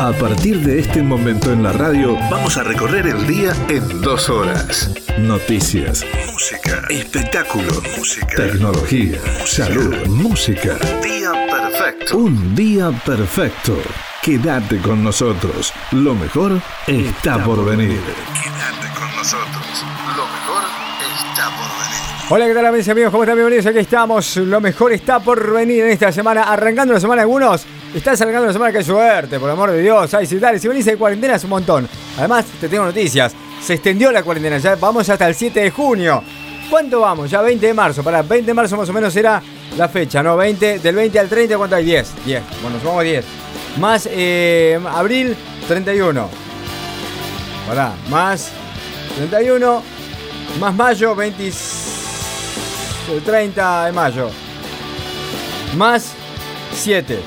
[0.00, 4.28] A partir de este momento en la radio, vamos a recorrer el día en dos
[4.28, 4.90] horas.
[5.18, 10.76] Noticias, música, espectáculo, música, tecnología, salud, música.
[11.02, 12.18] Día perfecto.
[12.18, 13.78] Un día perfecto.
[14.22, 15.72] Quédate con nosotros.
[15.92, 18.00] Lo mejor está por venir.
[18.42, 19.84] Quédate con nosotros.
[20.14, 20.62] Lo mejor
[21.00, 22.05] está por venir.
[22.28, 23.12] Hola, ¿qué tal amigos y amigos?
[23.12, 23.36] ¿Cómo están?
[23.36, 23.66] Bienvenidos.
[23.66, 24.36] Aquí estamos.
[24.38, 26.42] Lo mejor está por venir en esta semana.
[26.42, 27.64] Arrancando la semana algunos.
[27.94, 30.12] Estás arrancando la semana, qué suerte, por amor de Dios.
[30.12, 31.88] Ay, si, dale, si venís de cuarentena es un montón.
[32.18, 33.32] Además, te tengo noticias.
[33.62, 36.20] Se extendió la cuarentena, ya vamos hasta el 7 de junio.
[36.68, 37.30] ¿Cuánto vamos?
[37.30, 38.02] Ya 20 de marzo.
[38.02, 39.40] Para 20 de marzo más o menos era
[39.76, 40.36] la fecha, ¿no?
[40.36, 41.84] 20, del 20 al 30, ¿cuánto hay?
[41.84, 42.24] 10.
[42.24, 42.42] 10.
[42.60, 43.24] Bueno, sumamos 10.
[43.78, 45.36] Más eh, abril,
[45.68, 46.28] 31.
[47.68, 48.50] Pará, más
[49.16, 49.80] 31.
[50.58, 51.14] Más mayo,
[53.06, 54.30] 20, 30 de mayo.
[55.76, 56.12] Más
[56.74, 57.18] 7.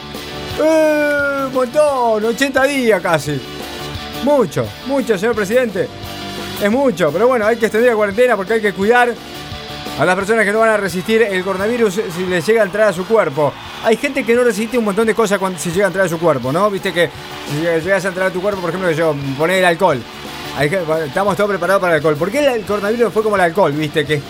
[0.62, 1.10] ¡Eh!
[1.48, 3.42] Un montón, 80 días casi.
[4.24, 5.88] Mucho, mucho, señor presidente.
[6.62, 9.14] Es mucho, pero bueno, hay que extender la cuarentena porque hay que cuidar
[10.00, 12.90] a las personas que no van a resistir el coronavirus si les llega a entrar
[12.90, 13.54] a su cuerpo.
[13.84, 16.10] Hay gente que no resiste un montón de cosas cuando si llega a entrar a
[16.10, 16.70] su cuerpo, ¿no?
[16.70, 17.10] Viste que
[17.50, 20.02] si llegas a entrar a tu cuerpo, por ejemplo, yo poner el alcohol.
[20.60, 22.16] estamos todos preparados para el alcohol.
[22.16, 24.06] ¿Por qué el coronavirus fue como el alcohol, viste?
[24.06, 24.22] Que,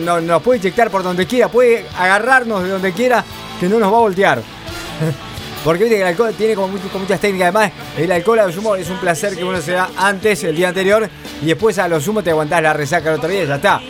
[0.00, 3.24] nos puede inyectar por donde quiera, puede agarrarnos de donde quiera,
[3.58, 4.42] que no nos va a voltear.
[5.64, 7.52] Porque viste que el alcohol tiene como, muchas técnicas.
[7.52, 10.54] Además, el alcohol a lo sumo es un placer que uno se da antes, el
[10.54, 11.10] día anterior,
[11.42, 13.80] y después a lo sumo te aguantás la resaca el otro día y ya está.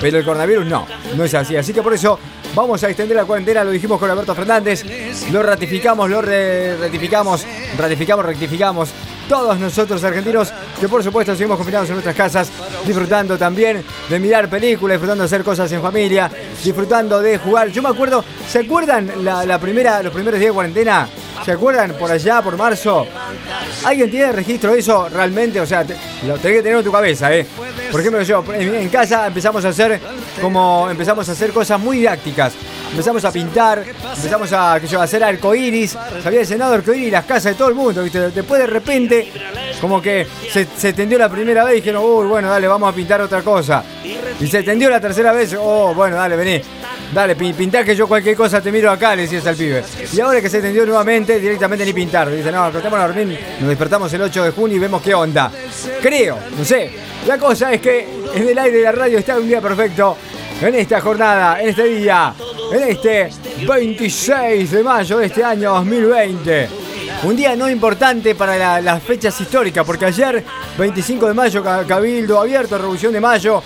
[0.00, 1.54] Pero el coronavirus no, no es así.
[1.54, 2.18] Así que por eso
[2.54, 4.84] vamos a extender la cuarentena, lo dijimos con Alberto Fernández,
[5.30, 7.44] lo ratificamos, lo ratificamos,
[7.76, 8.88] ratificamos, rectificamos
[9.28, 12.50] todos nosotros argentinos, que por supuesto seguimos confinados en nuestras casas,
[12.84, 16.30] disfrutando también de mirar películas, disfrutando de hacer cosas en familia,
[16.64, 17.68] disfrutando de jugar.
[17.68, 21.08] Yo me acuerdo, ¿se acuerdan la, primera, los primeros días de cuarentena?
[21.44, 23.06] ¿Se acuerdan por allá, por marzo?
[23.84, 25.60] ¿Alguien tiene registro de eso realmente?
[25.60, 27.46] O sea, lo tenés que tener en tu cabeza, ¿eh?
[27.90, 30.00] Por ejemplo, yo en, casa empezamos a hacer
[30.40, 32.54] como empezamos a hacer cosas muy didácticas.
[32.90, 35.96] Empezamos a pintar, empezamos a, yo, a hacer arcoíris.
[36.22, 38.02] Se había diseñado arcoíris las casas de todo el mundo.
[38.02, 39.32] Después de repente,
[39.80, 42.94] como que se, se tendió la primera vez y dijeron, uy, bueno, dale, vamos a
[42.94, 43.84] pintar otra cosa.
[44.40, 46.60] Y se tendió la tercera vez, oh, bueno, dale, vení.
[47.12, 49.82] Dale, pintar que yo cualquier cosa te miro acá, le decías al pibe.
[50.12, 52.30] Y ahora que se tendió nuevamente, directamente ni pintar.
[52.30, 55.50] Dice, no, acostamos a dormir, nos despertamos el 8 de junio y vemos qué onda.
[56.02, 56.90] Creo, no sé.
[57.26, 60.16] La cosa es que en el aire de la radio está un día perfecto.
[60.60, 62.34] En esta jornada, en este día,
[62.72, 63.30] en este
[63.66, 66.68] 26 de mayo de este año 2020.
[67.24, 70.44] Un día no importante para las fechas históricas, porque ayer,
[70.76, 73.62] 25 de mayo, Cabildo abierto, Revolución de Mayo,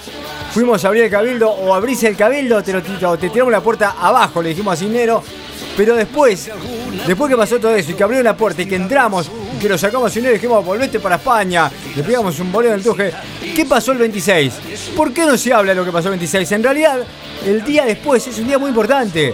[0.52, 3.96] fuimos a abrir el cabildo o abrís el cabildo, te, lo, te tiramos la puerta
[4.00, 5.22] abajo, le dijimos a Cinero.
[5.76, 6.50] Pero después,
[7.06, 9.30] después que pasó todo eso y que abrió la puerta y que entramos
[9.62, 12.84] que lo sacamos Cinero y dijimos, volvete para España, le pegamos un boleo en el
[12.84, 13.12] tuje.
[13.54, 14.54] ¿Qué pasó el 26?
[14.96, 16.50] ¿Por qué no se habla de lo que pasó el 26?
[16.50, 16.98] En realidad,
[17.46, 19.32] el día después es un día muy importante.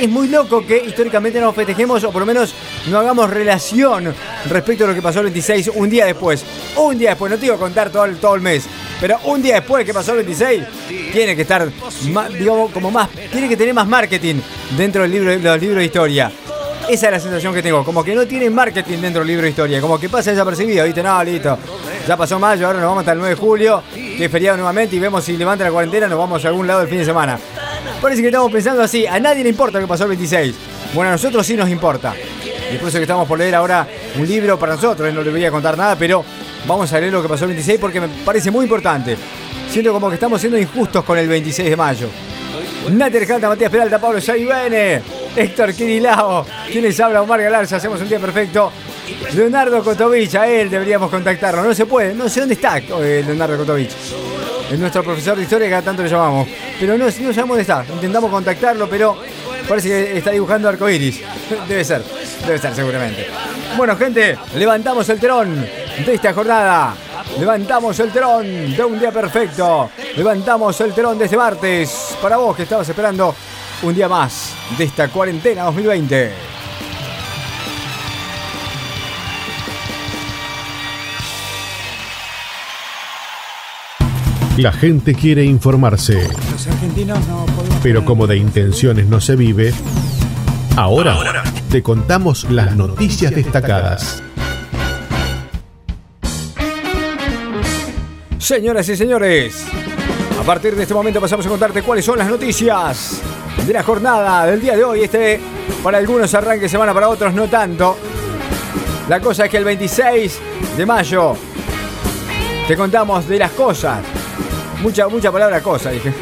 [0.00, 2.52] Es muy loco que históricamente nos festejemos o por lo menos
[2.90, 4.12] no hagamos relación
[4.50, 6.44] respecto a lo que pasó el 26 un día después.
[6.76, 8.64] Un día después, no te a contar todo el, todo el mes.
[9.00, 10.64] Pero un día después que pasó el 26,
[11.12, 11.70] tiene que estar,
[12.36, 14.40] digamos, como más, tiene que tener más marketing
[14.76, 16.32] dentro del libro, los libros de historia.
[16.88, 19.50] Esa es la sensación que tengo, como que no tiene marketing dentro del libro de
[19.50, 21.02] historia, como que pasa desapercibido, ¿viste?
[21.02, 21.58] No, listo.
[22.06, 24.96] Ya pasó mayo, ahora nos vamos hasta el 9 de julio, que es feriado nuevamente,
[24.96, 27.38] y vemos si levanta la cuarentena, nos vamos a algún lado el fin de semana.
[28.00, 30.54] Parece que estamos pensando así, a nadie le importa lo que pasó el 26.
[30.94, 32.14] Bueno, a nosotros sí nos importa.
[32.72, 33.86] Y por eso que estamos por leer ahora
[34.18, 36.24] un libro para nosotros, no le voy a contar nada, pero
[36.66, 39.16] Vamos a leer lo que pasó el 26 porque me parece muy importante.
[39.70, 42.08] Siento como que estamos siendo injustos con el 26 de mayo.
[42.90, 45.02] Nater Canta, Matías Peralta, Pablo Yaibene,
[45.38, 48.72] Héctor Kirilao, quienes habla Omar Galarza, hacemos un día perfecto.
[49.34, 51.62] Leonardo Kotovich, a él deberíamos contactarlo.
[51.62, 53.92] No se puede, no sé dónde está eh, Leonardo Kotovich.
[54.68, 56.48] Es nuestro profesor de historia que tanto le llamamos.
[56.80, 57.84] Pero no, no sabemos dónde está.
[57.88, 59.16] Intentamos contactarlo, pero
[59.68, 61.20] parece que está dibujando arcoiris.
[61.68, 62.02] Debe ser,
[62.44, 63.28] debe ser seguramente.
[63.76, 65.64] Bueno, gente, levantamos el telón
[66.04, 66.96] de esta jornada.
[67.38, 69.88] Levantamos el telón de un día perfecto.
[70.16, 72.16] Levantamos el telón de este martes.
[72.20, 73.32] Para vos que estabas esperando
[73.82, 76.32] un día más de esta cuarentena 2020.
[84.58, 86.28] La gente quiere informarse.
[86.50, 87.46] Los argentinos no
[87.82, 89.72] Pero como de intenciones no se vive,
[90.76, 91.44] ahora, ahora.
[91.70, 94.22] te contamos las noticias destacadas.
[98.38, 99.64] Señoras y señores,
[100.40, 103.22] a partir de este momento pasamos a contarte cuáles son las noticias
[103.66, 105.02] de la jornada del día de hoy.
[105.02, 105.40] Este,
[105.82, 107.96] para algunos arranque semana, para otros no tanto.
[109.08, 110.40] La cosa es que el 26
[110.76, 111.34] de mayo
[112.66, 114.00] te contamos de las cosas.
[114.82, 116.12] Mucha, mucha palabra cosa, dije.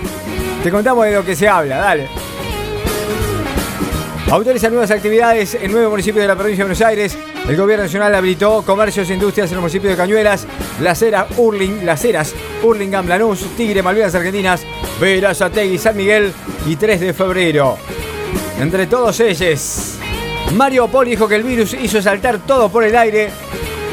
[0.63, 2.09] Te contamos de lo que se habla, dale.
[4.31, 7.17] Autorizan nuevas actividades en nueve municipios de la provincia de Buenos Aires.
[7.49, 10.47] El gobierno nacional habilitó comercios e industrias en los municipios de Cañuelas,
[10.81, 14.63] Las Heras, Urling, Las Heras, Urlingam, Lanús, Tigre, Malvinas Argentinas,
[15.01, 16.33] Verazategui, San Miguel
[16.67, 17.79] y 3 de febrero.
[18.59, 19.95] Entre todos ellos,
[20.55, 23.31] Mario Poli dijo que el virus hizo saltar todo por el aire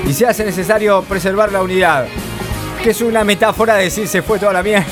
[0.07, 2.07] y se hace necesario preservar la unidad
[2.83, 4.85] que es una metáfora de decir se fue toda la mierda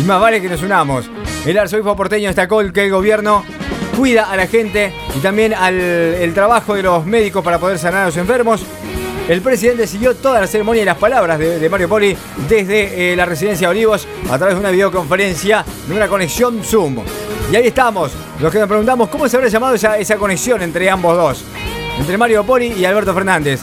[0.00, 1.08] y más vale que nos unamos.
[1.46, 3.44] El arzobispo porteño destacó que el gobierno
[3.98, 8.02] cuida a la gente y también al el trabajo de los médicos para poder sanar
[8.02, 8.62] a los enfermos.
[9.28, 12.16] El presidente siguió toda la ceremonia y las palabras de, Mario Poli
[12.48, 16.98] desde eh, la residencia de Olivos a través de una videoconferencia de una conexión Zoom.
[17.50, 20.88] Y ahí estamos, los que nos preguntamos cómo se habrá llamado esa, esa conexión entre
[20.88, 21.44] ambos dos,
[21.98, 23.62] entre Mario Poli y Alberto Fernández.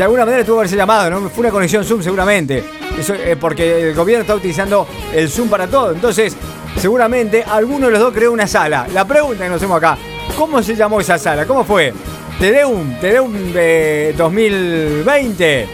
[0.00, 1.28] De alguna manera tuvo que haberse llamado, ¿no?
[1.28, 2.64] Fue una conexión Zoom seguramente.
[2.98, 5.92] Eso, eh, porque el gobierno está utilizando el Zoom para todo.
[5.92, 6.34] Entonces,
[6.78, 8.86] seguramente alguno de los dos creó una sala.
[8.94, 9.98] La pregunta que nos hacemos acá,
[10.38, 11.44] ¿cómo se llamó esa sala?
[11.44, 11.92] ¿Cómo fue?
[12.38, 15.68] Tedeum, Tedeum de 2020.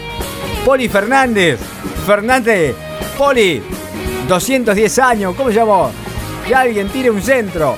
[0.65, 1.57] Poli Fernández,
[2.05, 2.75] Fernández,
[3.17, 3.63] Poli,
[4.27, 5.89] 210 años, ¿cómo se llamó?
[6.45, 7.77] Que alguien tire un centro.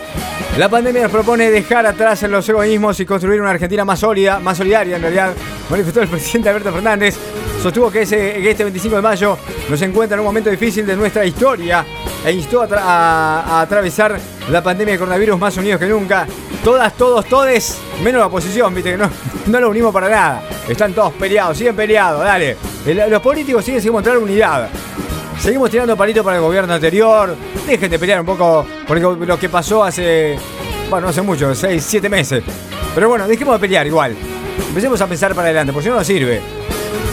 [0.58, 4.58] La pandemia nos propone dejar atrás los egoísmos y construir una Argentina más sólida, más
[4.58, 5.34] solidaria en realidad,
[5.70, 7.18] manifestó el presidente Alberto Fernández
[7.62, 9.38] sostuvo que, este 25 de mayo
[9.70, 11.86] nos encuentra en un momento difícil de nuestra historia
[12.26, 14.20] e instó a, atravesar
[14.50, 16.26] la pandemia de coronavirus más unidos que nunca.
[16.64, 19.10] Todas, todos, todes, menos la oposición, viste que no,
[19.48, 20.44] no lo unimos para nada.
[20.68, 22.58] Están todos peleados, siguen peleados, dale.
[23.10, 24.70] Los políticos siguen sin mostrar unidad.
[25.40, 27.36] Seguimos tirando palitos para el gobierno anterior.
[27.66, 30.38] Dejen de pelear un poco por lo que pasó hace,
[30.90, 32.44] bueno, no hace mucho, 6, 7 meses.
[32.94, 34.16] Pero bueno, dejemos de pelear igual.
[34.68, 36.42] Empecemos a pensar para adelante, porque si no, no sirve.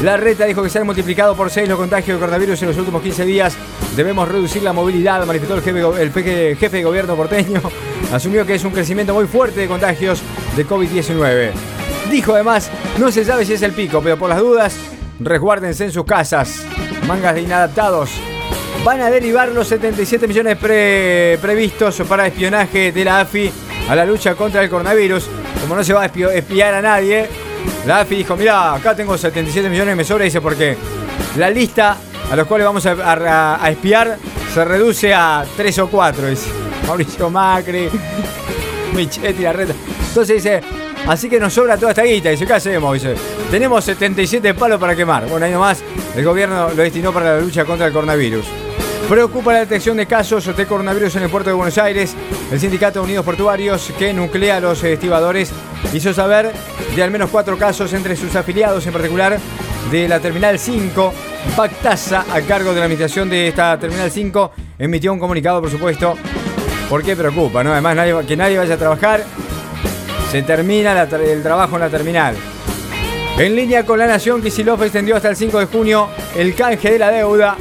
[0.02, 2.76] La reta dijo que se han multiplicado por 6 los contagios de coronavirus en los
[2.76, 3.56] últimos 15 días.
[3.96, 7.62] Debemos reducir la movilidad, manifestó el jefe, el jefe de gobierno porteño.
[8.12, 10.22] Asumió que es un crecimiento muy fuerte de contagios
[10.54, 11.50] de COVID-19.
[12.10, 14.76] Dijo además, no se sabe si es el pico, pero por las dudas,
[15.18, 16.64] resguárdense en sus casas.
[17.06, 18.10] Mangas de inadaptados.
[18.84, 23.50] Van a derivar los 77 millones previstos para espionaje de la AFI
[23.88, 25.28] a la lucha contra el coronavirus.
[25.60, 27.28] Como no se va a espiar a nadie,
[27.86, 30.76] la AFI dijo, mira, acá tengo 77 millones, me sobra, dice, porque
[31.36, 31.96] la lista
[32.30, 34.18] a los cuales vamos a, espiar
[34.52, 36.50] se reduce a 3 o 4, dice
[36.86, 37.88] Mauricio Macri,
[38.94, 39.74] Michetti, la reta.
[40.08, 40.60] Entonces dice,
[41.06, 42.94] así que nos sobra toda esta guita, dice, ¿qué hacemos?
[42.94, 43.14] Dice,
[43.50, 45.26] tenemos 77 palos para quemar.
[45.26, 45.82] Bueno, ahí nomás,
[46.16, 48.46] el gobierno lo destinó para la lucha contra el coronavirus.
[49.08, 52.16] Preocupa la detección de casos de coronavirus en el puerto de Buenos Aires.
[52.50, 55.52] El Sindicato Unidos Portuarios, que nuclea a los estibadores,
[55.94, 56.50] hizo saber
[56.96, 59.38] de al menos cuatro casos entre sus afiliados, en particular
[59.92, 61.12] de la Terminal 5.
[61.56, 66.16] Pactasa, a cargo de la administración de esta Terminal 5, emitió un comunicado, por supuesto.
[66.90, 67.62] ¿Por qué preocupa?
[67.62, 67.70] ¿no?
[67.70, 69.22] Además, que nadie vaya a trabajar.
[70.32, 72.34] Se termina el trabajo en la terminal.
[73.38, 76.98] En línea con la Nación, Kisilov extendió hasta el 5 de junio el canje de
[76.98, 77.56] la deuda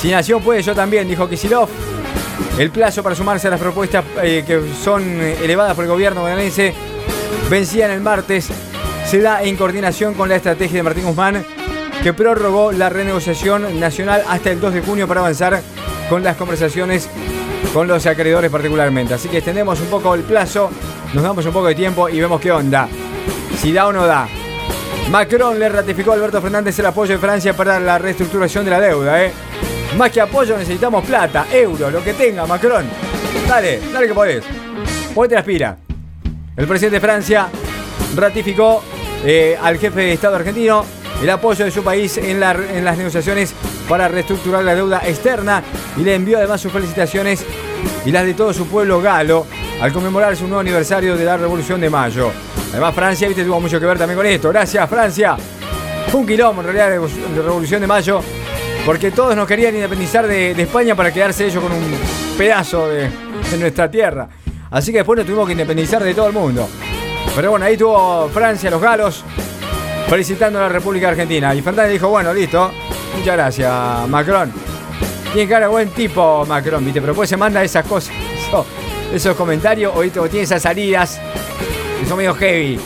[0.00, 1.68] si Nación puede, yo también, dijo Kisilov.
[2.58, 6.22] El plazo para sumarse a las propuestas eh, que son eh, elevadas por el gobierno
[6.22, 6.74] bonaerense
[7.50, 8.48] vencían el martes.
[9.06, 11.44] Se da en coordinación con la estrategia de Martín Guzmán,
[12.02, 15.60] que prorrogó la renegociación nacional hasta el 2 de junio para avanzar
[16.08, 17.08] con las conversaciones
[17.74, 19.14] con los acreedores particularmente.
[19.14, 20.70] Así que extendemos un poco el plazo,
[21.12, 22.88] nos damos un poco de tiempo y vemos qué onda.
[23.58, 24.26] Si da o no da.
[25.10, 28.80] Macron le ratificó a Alberto Fernández el apoyo de Francia para la reestructuración de la
[28.80, 29.24] deuda.
[29.24, 29.32] ¿eh?
[29.96, 32.84] Más que apoyo necesitamos plata, euros, lo que tenga, Macron.
[33.48, 34.44] Dale, dale que podés.
[35.14, 35.76] Ponete la aspira.
[36.56, 37.48] El presidente de Francia
[38.14, 38.82] ratificó
[39.24, 40.84] eh, al jefe de Estado argentino
[41.22, 43.52] el apoyo de su país en, las negociaciones
[43.88, 45.62] para reestructurar la deuda externa
[45.96, 47.44] y le envió además sus felicitaciones
[48.06, 49.46] y las de todo su pueblo galo
[49.82, 52.30] al conmemorar su nuevo aniversario de la Revolución de Mayo.
[52.72, 54.48] Además, Francia, viste, tuvo mucho que ver también con esto.
[54.50, 55.36] Gracias, Francia.
[56.08, 58.22] Fue un quilombo en realidad de Revolución de Mayo
[58.90, 61.94] porque todos nos querían independizar de, España para quedarse ellos con un
[62.36, 63.08] pedazo de,
[63.56, 64.28] nuestra tierra.
[64.68, 66.68] Así que después nos tuvimos que independizar de todo el mundo.
[67.36, 69.22] Pero bueno, ahí tuvo Francia, los galos,
[70.08, 71.54] felicitando a la República Argentina.
[71.54, 72.72] Y Fernández dijo, bueno, listo.
[73.16, 74.52] Muchas gracias, Macron.
[75.32, 77.00] Tiene cara buen tipo, Macron, ¿viste?
[77.00, 78.12] Pero después se manda esas cosas,
[79.14, 81.20] esos comentarios, o, tiene esas salidas
[82.00, 82.76] que son medio heavy.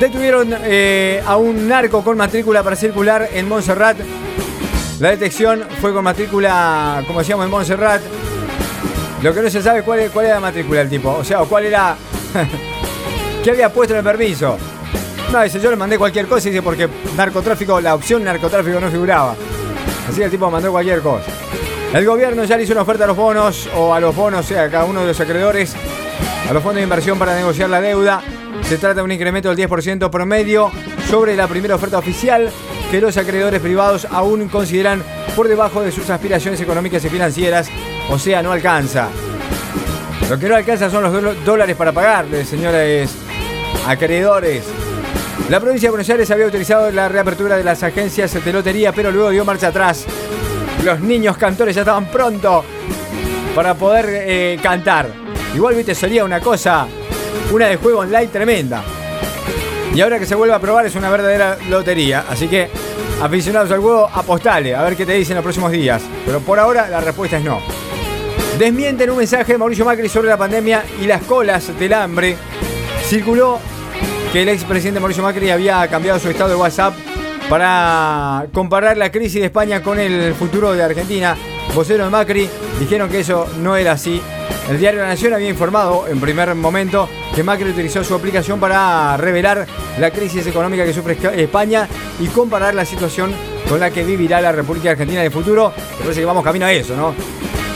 [0.00, 3.98] Detuvieron eh, a un narco con matrícula para circular en Montserrat
[5.00, 8.02] la detección fue con matrícula, como decíamos, en Montserrat.
[9.22, 11.10] Lo que no se sabe cuál, cuál era la matrícula del tipo.
[11.10, 11.96] O sea, cuál era.
[13.44, 14.58] ¿Qué había puesto en el permiso?
[15.32, 19.36] No, dice, yo le mandé cualquier cosa dice, porque narcotráfico, la opción narcotráfico no figuraba.
[20.08, 21.30] Así el tipo mandó cualquier cosa.
[21.92, 24.48] El gobierno ya le hizo una oferta a los bonos, o a los bonos, o
[24.48, 25.74] sea, a cada uno de los acreedores,
[26.48, 28.20] a los fondos de inversión para negociar la deuda.
[28.62, 30.72] Se trata de un incremento del 10% promedio
[31.08, 32.50] sobre la primera oferta oficial
[32.90, 35.02] que los acreedores privados aún consideran
[35.36, 37.68] por debajo de sus aspiraciones económicas y financieras,
[38.08, 39.08] o sea, no alcanza.
[40.28, 43.10] Lo que no alcanza son los dólares para pagarle, señores
[43.86, 44.64] acreedores.
[45.48, 49.10] La provincia de Buenos Aires había utilizado la reapertura de las agencias de lotería, pero
[49.10, 50.04] luego dio marcha atrás.
[50.84, 52.64] Los niños cantores ya estaban pronto
[53.54, 55.08] para poder eh, cantar.
[55.54, 56.86] Igual, viste, sería una cosa,
[57.50, 58.82] una de juego online tremenda.
[59.94, 62.24] Y ahora que se vuelve a probar es una verdadera lotería.
[62.28, 62.68] Así que,
[63.20, 66.02] aficionados al juego, apostale, a ver qué te dicen los próximos días.
[66.24, 67.60] Pero por ahora la respuesta es no.
[68.58, 72.36] Desmienten un mensaje de Mauricio Macri sobre la pandemia y las colas del hambre.
[73.04, 73.58] Circuló
[74.32, 76.94] que el expresidente Mauricio Macri había cambiado su estado de WhatsApp
[77.48, 81.36] para comparar la crisis de España con el futuro de Argentina.
[81.74, 82.48] Vocero de Macri
[82.80, 84.20] dijeron que eso no era así.
[84.68, 89.16] El diario La Nación había informado en primer momento que Macri utilizó su aplicación para
[89.16, 89.66] revelar
[89.98, 91.88] la crisis económica que sufre España
[92.20, 93.32] y comparar la situación
[93.68, 95.72] con la que vivirá la República Argentina en el futuro.
[95.98, 97.14] Me parece que vamos camino a eso, ¿no?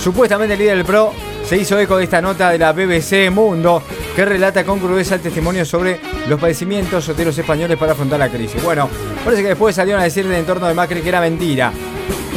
[0.00, 1.12] Supuestamente el líder del PRO
[1.44, 3.82] se hizo eco de esta nota de la BBC Mundo
[4.16, 8.28] que relata con crudeza el testimonio sobre los padecimientos de los españoles para afrontar la
[8.28, 8.62] crisis.
[8.62, 8.88] Bueno,
[9.24, 11.72] parece que después salieron a decir del entorno de Macri que era mentira.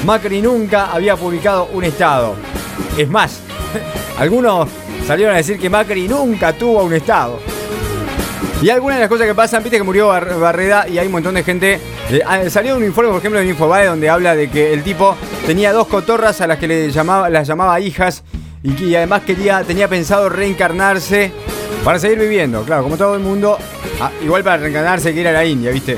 [0.05, 2.36] Macri nunca había publicado un estado.
[2.98, 3.39] Es más,
[4.17, 4.70] algunos
[5.08, 7.39] salieron a decir que Macri nunca tuvo un estado.
[8.62, 11.36] Y algunas de las cosas que pasan, viste que murió Barreda y hay un montón
[11.36, 11.79] de gente.
[12.10, 15.15] Eh, ah, salió un informe, por ejemplo, de Infobae donde habla de que el tipo
[15.46, 18.24] tenía dos cotorras a las que le llamaba, las llamaba hijas
[18.63, 21.32] y que además quería, tenía pensado reencarnarse
[21.84, 23.58] para seguir viviendo, claro, como todo el mundo.
[24.00, 25.98] Ah, igual para reencarnarse que ir a la India, ¿viste?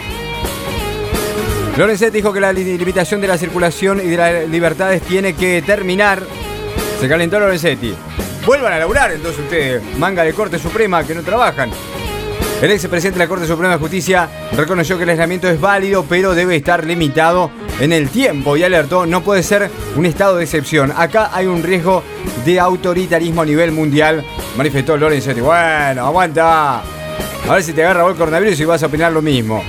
[1.78, 6.24] Lorenzetti dijo que la limitación de la circulación y de las libertades tiene que terminar.
[7.00, 7.94] Se calentó Lorenzetti.
[8.48, 11.70] Vuelvan a laburar entonces ustedes, manga de Corte Suprema que no trabajan.
[12.64, 16.04] El ex presidente de la Corte Suprema de Justicia reconoció que el aislamiento es válido,
[16.10, 20.46] pero debe estar limitado en el tiempo y alertó, no puede ser un estado de
[20.46, 20.92] excepción.
[20.98, 22.02] Acá hay un riesgo
[22.44, 24.26] de autoritarismo a nivel mundial,
[24.58, 25.42] manifestó Lorenzetti.
[25.42, 26.80] Bueno, aguanta.
[26.80, 29.64] A ver si te agarra el coronavirus y vas a opinar lo mismo.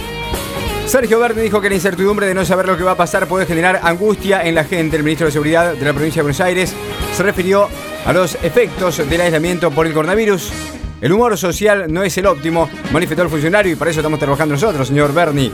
[0.88, 3.44] Sergio Verde dijo que la incertidumbre de no saber lo que va a pasar puede
[3.44, 4.96] generar angustia en la gente.
[4.96, 6.74] El ministro de Seguridad de la provincia de Buenos Aires
[7.14, 7.68] se refirió
[8.06, 10.50] a los efectos del aislamiento por el coronavirus
[11.00, 14.54] el humor social no es el óptimo, manifestó el funcionario y para eso estamos trabajando
[14.54, 15.52] nosotros, señor Bernie.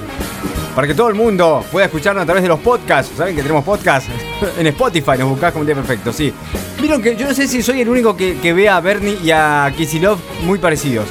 [0.75, 3.13] Para que todo el mundo pueda escucharnos a través de los podcasts.
[3.15, 4.09] ¿Saben que tenemos podcasts?
[4.59, 6.33] en Spotify nos buscás como un día perfecto, sí.
[6.81, 9.31] Vieron que yo no sé si soy el único que, que ve a Bernie y
[9.33, 11.07] a Kisilov muy parecidos.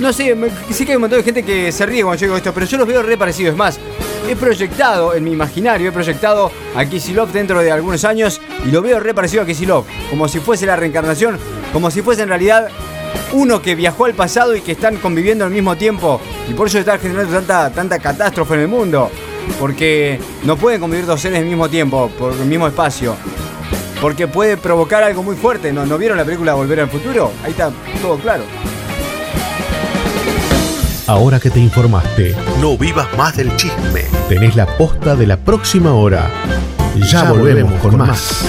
[0.00, 0.36] No sé,
[0.70, 2.66] sí que hay un montón de gente que se ríe cuando yo digo esto, pero
[2.66, 3.52] yo los veo re parecidos.
[3.52, 3.78] Es más,
[4.28, 8.82] he proyectado en mi imaginario, he proyectado a Kisilov dentro de algunos años y lo
[8.82, 9.84] veo re parecido a Kisilov.
[10.10, 11.38] Como si fuese la reencarnación,
[11.72, 12.68] como si fuese en realidad
[13.32, 16.20] uno que viajó al pasado y que están conviviendo al mismo tiempo.
[16.50, 19.10] Y por eso está generando tanta, tanta catástrofe en el mundo.
[19.60, 23.14] Porque no pueden convivir dos seres al mismo tiempo, por el mismo espacio.
[24.00, 25.72] Porque puede provocar algo muy fuerte.
[25.72, 27.30] ¿No, ¿No vieron la película Volver al Futuro?
[27.44, 27.70] Ahí está
[28.02, 28.42] todo claro.
[31.06, 34.04] Ahora que te informaste, no vivas más del chisme.
[34.26, 36.30] Tenés la posta de la próxima hora.
[37.10, 38.42] Ya, volvemos, con, más.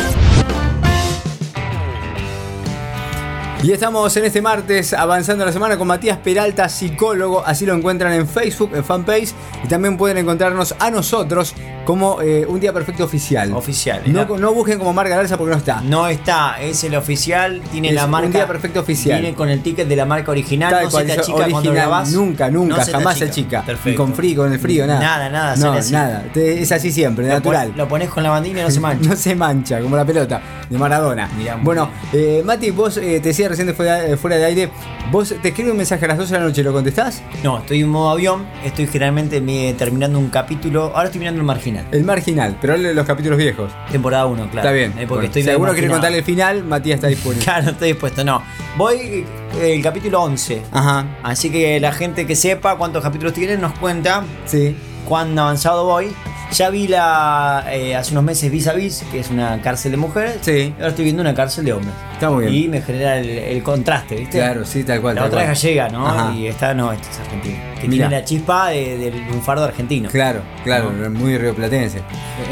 [3.64, 7.44] Y estamos en este martes avanzando la semana con Matías Peralta, psicólogo.
[7.44, 9.34] Así lo encuentran en Facebook, en fanpage.
[9.64, 13.54] Y también pueden encontrarnos a nosotros como eh, un día perfecto oficial.
[13.54, 14.02] Oficial.
[14.08, 15.82] No, no busquen como marca Garza porque no está.
[15.82, 18.28] No está, es el oficial, tiene la marca.
[18.28, 19.22] Un día perfecto oficial.
[19.22, 22.12] Viene con el ticket de la marca original, no se te achica cuando grabás.
[22.12, 23.64] Nunca, nunca, jamás se achica.
[23.64, 23.90] Perfecto.
[23.90, 25.00] Ni con frío, con el frío, nada.
[25.00, 26.26] Nada, nada, no, nada.
[26.36, 27.74] Es así siempre, natural.
[27.76, 29.10] lo pones con la bandina y no se mancha.
[29.10, 31.30] no se mancha, como la pelota de Maradona.
[31.64, 34.70] bueno, eh, Mati, vos eh, te decía recién fuera, eh, fuera de aire,
[35.12, 37.22] vos te escribo un mensaje a las 12 de la noche, ¿lo contestás?
[37.44, 39.42] No, estoy en modo avión, estoy generalmente
[39.78, 41.86] terminando un capítulo, ahora estoy mirando el marginal.
[41.92, 43.72] El marginal, pero los capítulos viejos.
[43.92, 44.58] Temporada 1, claro.
[44.58, 45.08] Está bien.
[45.08, 47.44] porque estoy si alguno quiere contarle el final, Matías está disponible.
[47.46, 48.42] claro, estoy dispuesto, no.
[48.78, 49.26] Voy
[49.62, 50.64] el capítulo 11.
[50.72, 51.06] Ajá.
[51.24, 54.24] Así que la gente que sepa cuántos capítulos tienen nos cuenta.
[54.46, 54.76] Sí.
[55.08, 56.14] Cuán avanzado voy.
[56.52, 57.66] Ya vi la.
[57.70, 60.38] Eh, hace unos meses Vis a Vis, que es una cárcel de mujeres.
[60.42, 60.74] Sí.
[60.78, 61.94] Ahora estoy viendo una cárcel de hombres.
[62.16, 62.64] Está muy bien.
[62.64, 64.38] Y me genera el, el contraste, ¿viste?
[64.40, 65.16] Claro, sí, tal cual.
[65.16, 65.56] La tal otra es cual.
[65.56, 66.08] gallega, ¿no?
[66.08, 66.34] Ajá.
[66.34, 67.58] Y esta no, esta es argentina.
[67.80, 68.08] Que Mirá.
[68.08, 70.10] tiene la chispa de- del lunfardo argentino.
[70.10, 72.00] Claro, claro, muy rioplatense.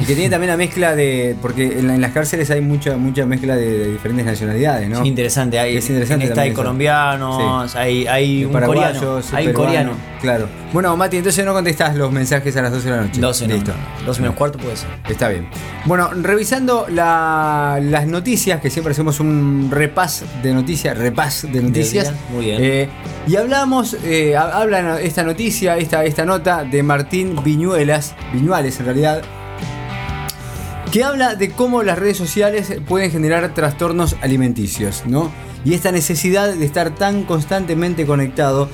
[0.02, 1.36] Y que tiene también la mezcla de.
[1.42, 5.00] Porque en, la- en las cárceles hay mucha mucha mezcla de, de diferentes nacionalidades, ¿no?
[5.02, 6.58] Es interesante, hay, Es interesante en esta hay eso.
[6.58, 9.92] colombianos, hay, hay un coreano, hay un coreano.
[10.22, 10.48] Claro.
[10.72, 13.20] Bueno, Mati, entonces no contestás los mensajes a las 12 de la noche.
[13.22, 13.72] 12 no, Listo.
[14.00, 14.90] no, 12 menos cuarto puede ser.
[15.10, 15.48] Está bien.
[15.86, 22.12] Bueno, revisando la- las noticias, que siempre hacemos un repas de noticias, repas de noticias.
[22.32, 22.58] muy bien.
[22.62, 22.90] Eh,
[23.28, 28.86] y hablamos, eh, ha- habla esta noticia, esta, esta nota de Martín Viñuelas, Viñuales en
[28.86, 29.22] realidad,
[30.92, 35.32] que habla de cómo las redes sociales pueden generar trastornos alimenticios, ¿no?
[35.66, 38.70] Y esta necesidad de estar tan constantemente conectado,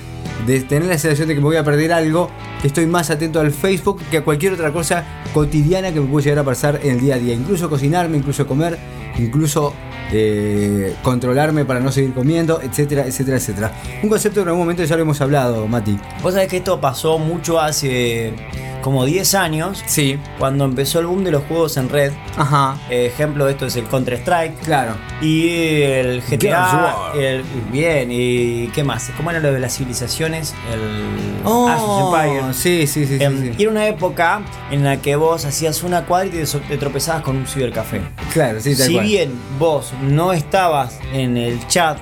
[0.45, 2.29] de tener la sensación de que me voy a perder algo,
[2.62, 6.25] que estoy más atento al Facebook que a cualquier otra cosa cotidiana que me puede
[6.25, 7.36] llegar a pasar en el día a día.
[7.36, 8.77] Incluso cocinarme, incluso comer,
[9.17, 9.74] incluso
[10.12, 13.72] eh, controlarme para no seguir comiendo, etcétera, etcétera, etcétera.
[14.04, 15.98] Un concepto que en algún momento ya lo hemos hablado, Mati.
[16.22, 18.34] Vos sabés que esto pasó mucho hace
[18.81, 20.17] como 10 años, Sí.
[20.38, 22.12] cuando empezó el boom de los juegos en red.
[22.38, 22.77] Ajá.
[22.89, 24.59] Eh, ejemplo de esto es el Counter-Strike.
[24.62, 24.93] Claro.
[25.21, 30.53] Y el GTA, el, bien, y qué más, ¿cómo era lo de las civilizaciones?
[30.74, 32.55] El Oh, Age of Empires.
[32.57, 33.51] sí, sí, sí, sí, Em, sí.
[33.57, 37.38] Y era una época en la que vos hacías una cuadra y te, tropezabas con
[37.38, 38.01] un cibercafé.
[38.33, 39.05] Claro, sí, tal si cual.
[39.05, 41.98] bien vos no estabas en el chat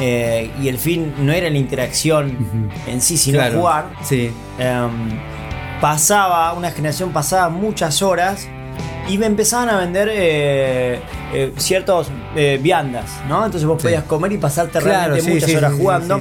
[0.00, 2.36] eh, y el fin no era la interacción
[2.86, 3.58] en sí, sino Claro.
[3.58, 4.30] jugar, Sí.
[4.58, 4.90] em,
[5.80, 8.46] pasaba, una generación pasaba muchas horas
[9.08, 11.00] y me empezaban a vender eh,
[11.32, 13.44] eh, ciertos eh, viandas, ¿no?
[13.44, 16.20] Entonces vos podías comer y pasarte Claro, realmente sí, muchas sí, horas sí, sí, jugando.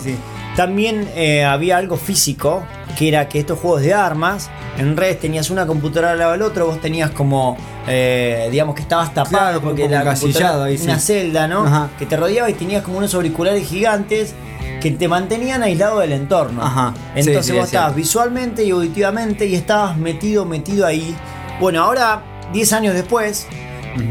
[0.60, 2.66] También eh, había algo físico,
[2.98, 6.42] que era que estos juegos de armas, en redes tenías una computadora al lado del
[6.42, 7.56] otro, vos tenías como,
[7.88, 10.84] eh, digamos que estabas tapado Claro, porque como la encasillado computadora- ahí, sí.
[10.84, 11.66] una celda, ¿no?
[11.66, 11.90] Ajá.
[11.98, 14.34] Que te rodeaba y tenías como unos auriculares gigantes
[14.82, 16.62] que te mantenían aislado del entorno.
[16.62, 16.94] Ajá.
[17.16, 21.16] Entonces sí, vos es estabas visualmente y auditivamente y estabas metido, metido ahí.
[21.62, 23.48] Bueno, ahora, 10 años después,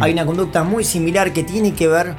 [0.00, 2.14] hay una conducta muy similar que tiene que ver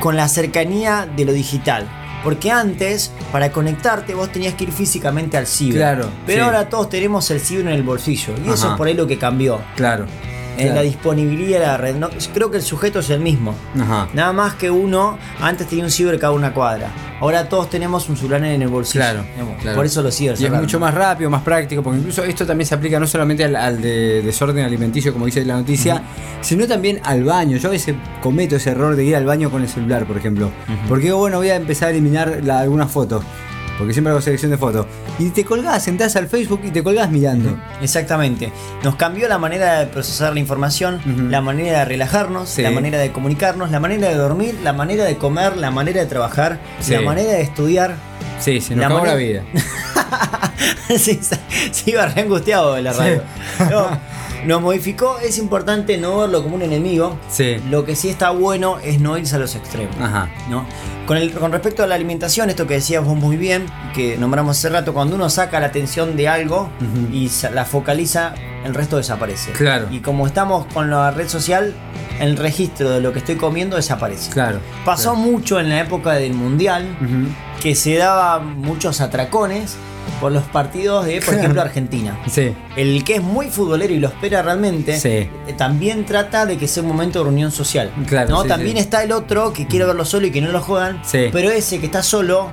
[0.00, 1.88] con la cercanía de lo digital.
[2.22, 5.78] Porque antes, para conectarte, vos tenías que ir físicamente al ciber.
[5.78, 6.46] Claro, Pero sí.
[6.46, 8.34] ahora todos tenemos el ciber en el bolsillo.
[8.44, 9.60] Y eso es por ahí lo que cambió.
[9.76, 10.06] Claro.
[10.56, 10.74] En claro.
[10.74, 11.96] la disponibilidad de la red.
[11.96, 13.54] No, creo que el sujeto es el mismo.
[13.80, 14.08] Ajá.
[14.12, 16.90] Nada más que uno, antes tenía un ciber cada una cuadra.
[17.22, 19.04] Ahora todos tenemos un celular en el bolsillo.
[19.60, 19.76] Claro.
[19.76, 22.66] Por eso los ciber Y es mucho más rápido, más práctico, porque incluso esto también
[22.66, 26.02] se aplica no solamente al, al de desorden alimenticio, como dice la noticia,
[26.40, 27.56] sino también al baño.
[27.58, 30.50] Yo a veces cometo ese error de ir al baño con el celular, por ejemplo.
[30.88, 33.22] Porque digo, bueno, voy a empezar a eliminar la- algunas fotos.
[33.82, 34.86] Porque siempre hago selección de fotos.
[35.18, 37.58] Y te colgás, entras al Facebook y te colgás mirando.
[37.80, 38.52] Exactamente.
[38.84, 41.00] Nos cambió la manera de procesar la información,
[41.32, 42.62] la manera de relajarnos, Sí.
[42.62, 46.06] la manera de comunicarnos, la manera de dormir, la manera de comer, la manera de
[46.06, 46.92] trabajar, Sí.
[46.92, 47.96] la manera de estudiar.
[48.38, 49.42] Sí, se nos La la vida.
[50.96, 51.38] sí, se
[51.72, 53.22] se iba re angustiado de la radio.
[53.68, 53.88] No,
[54.44, 57.18] nos modificó, es importante no verlo como un enemigo.
[57.28, 57.56] Sí.
[57.70, 59.96] Lo que sí está bueno es no irse a los extremos.
[60.00, 60.30] Ajá.
[60.48, 60.64] ¿no?
[61.06, 64.58] Con, el, con respecto a la alimentación, esto que decías vos muy bien, que nombramos
[64.58, 66.70] hace rato, cuando uno saca la atención de algo
[67.12, 69.52] y la focaliza, el resto desaparece.
[69.52, 69.88] Claro.
[69.90, 71.74] Y como estamos con la red social,
[72.20, 74.30] el registro de lo que estoy comiendo desaparece.
[74.30, 74.60] Claro.
[74.84, 76.86] Pasó mucho en la época del mundial
[77.60, 79.76] que se daban muchos atracones
[80.20, 82.18] por los partidos de, por ejemplo, Argentina.
[82.30, 82.54] Sí.
[82.76, 85.08] El que es muy futbolero y lo espera realmente, Sí.
[85.08, 87.92] eh, también trata de que sea un momento de reunión social.
[88.06, 88.42] Claro, ¿no?
[88.42, 91.26] sí, también está el otro que quiere verlo solo y que no lo juegan, Sí.
[91.32, 92.52] pero ese que está solo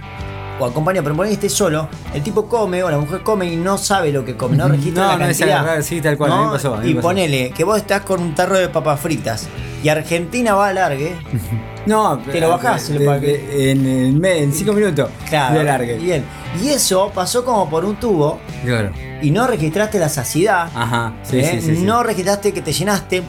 [0.59, 3.55] o acompaña, pero por ahí esté solo, el tipo come o la mujer come y
[3.55, 5.81] no sabe lo que come, no registra No, la no cantidad.
[5.81, 7.07] sí, tal cual, a mí me pasó, a mí me y pasó.
[7.07, 9.47] ponele que vos estás con un tarro de papas fritas
[9.83, 11.15] y Argentina va a largue,
[11.85, 15.09] No, Te lo bajás, de- de- en, en, cinco minutos.
[15.27, 15.95] claro, largue.
[15.97, 16.23] bien.
[16.61, 18.91] Y eso pasó como por un tubo Claro.
[19.21, 20.69] y no registraste la saciedad.
[20.75, 21.13] Ajá.
[21.23, 21.59] Sí, ¿eh?
[21.63, 21.71] sí.
[21.81, 23.23] No registraste que te llenaste,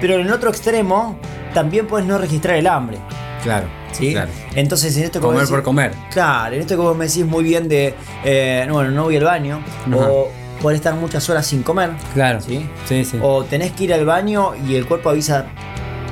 [0.00, 1.18] pero en el otro extremo
[1.52, 2.98] también puedes no registrar el hambre.
[3.42, 3.66] Claro.
[3.92, 4.12] ¿sí?
[4.12, 4.30] Claro.
[4.54, 5.92] Entonces, en esto Comer por comer.
[6.12, 9.24] Claro, en esto que vos me decís muy bien de, eh, bueno, no voy al
[9.24, 9.96] baño, Ajá.
[9.96, 12.40] o poder estar muchas horas sin comer, Claro.
[12.40, 12.68] ¿sí?
[12.86, 13.18] Sí, sí.
[13.22, 15.46] o tenés que ir al baño y el cuerpo avisa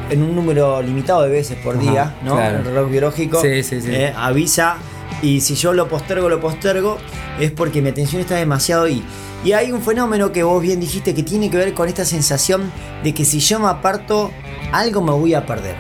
[0.09, 2.35] en un número limitado de veces por Ajá, día, ¿no?
[2.37, 2.59] claro.
[2.59, 3.89] El reloj biológico Sí, sí, sí.
[3.93, 4.77] eh, avisa
[5.23, 6.99] y si yo lo postergo, lo postergo,
[7.41, 9.03] es porque mi atención está demasiado ahí.
[9.03, 9.05] Y
[9.53, 12.71] hay un fenómeno que vos bien dijiste que tiene que ver con esta sensación
[13.05, 14.31] de que si yo me aparto,
[14.73, 15.77] algo me voy a perder.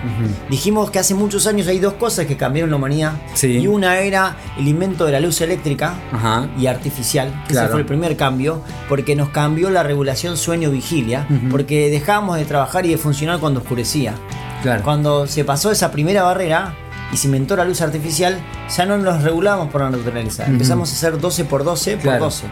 [0.48, 3.12] Dijimos que hace muchos años hay dos cosas que cambiaron la humanidad.
[3.34, 3.58] Sí.
[3.58, 6.48] Y una era el invento de la luz eléctrica Ajá.
[6.58, 7.32] y artificial.
[7.46, 7.66] que Claro.
[7.66, 12.86] Ese fue el primer cambio, porque nos cambió la regulación sueño-vigilia, porque dejábamos de trabajar
[12.86, 14.14] y de funcionar cuando oscurecía.
[14.62, 14.82] Claro.
[14.82, 16.74] Cuando se pasó esa primera barrera,
[17.12, 18.38] y se inventó la luz artificial,
[18.76, 20.44] ya no nos regulamos por la naturaleza.
[20.46, 22.46] Empezamos a hacer 12 por 12 por 12.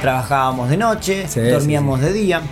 [0.00, 2.42] Trabajábamos de noche, dormíamos de día.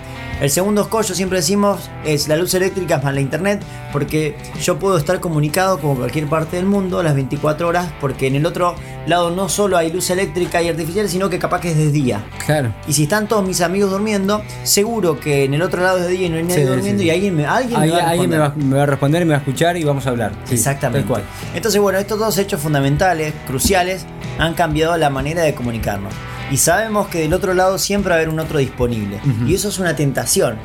[0.40, 4.98] El segundo escollo, siempre decimos, es la luz eléctrica más la internet, porque yo puedo
[4.98, 8.74] estar comunicado con cualquier parte del mundo las 24 horas, porque en el otro
[9.06, 12.22] lado no solo hay luz eléctrica y artificial, sino que capaz que es de día.
[12.44, 12.74] Claro.
[12.86, 16.12] Y si están todos mis amigos durmiendo, seguro que en el otro lado es de
[16.12, 18.36] día y no hay nadie durmiendo y alguien, me, alguien, me, va a alguien me,
[18.76, 20.32] va, a responder y me va a escuchar y vamos a hablar.
[20.50, 21.08] Exactamente.
[21.08, 21.22] Cual.
[21.54, 24.04] Entonces, bueno, estos dos hechos fundamentales, cruciales,
[24.38, 26.12] han cambiado la manera de comunicarnos
[26.50, 29.20] y sabemos que del otro lado siempre va a haber un otro disponible.
[29.46, 30.58] Y eso es una tentación.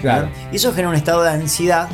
[0.00, 0.28] Claro.
[0.52, 1.88] Y eso genera un estado de ansiedad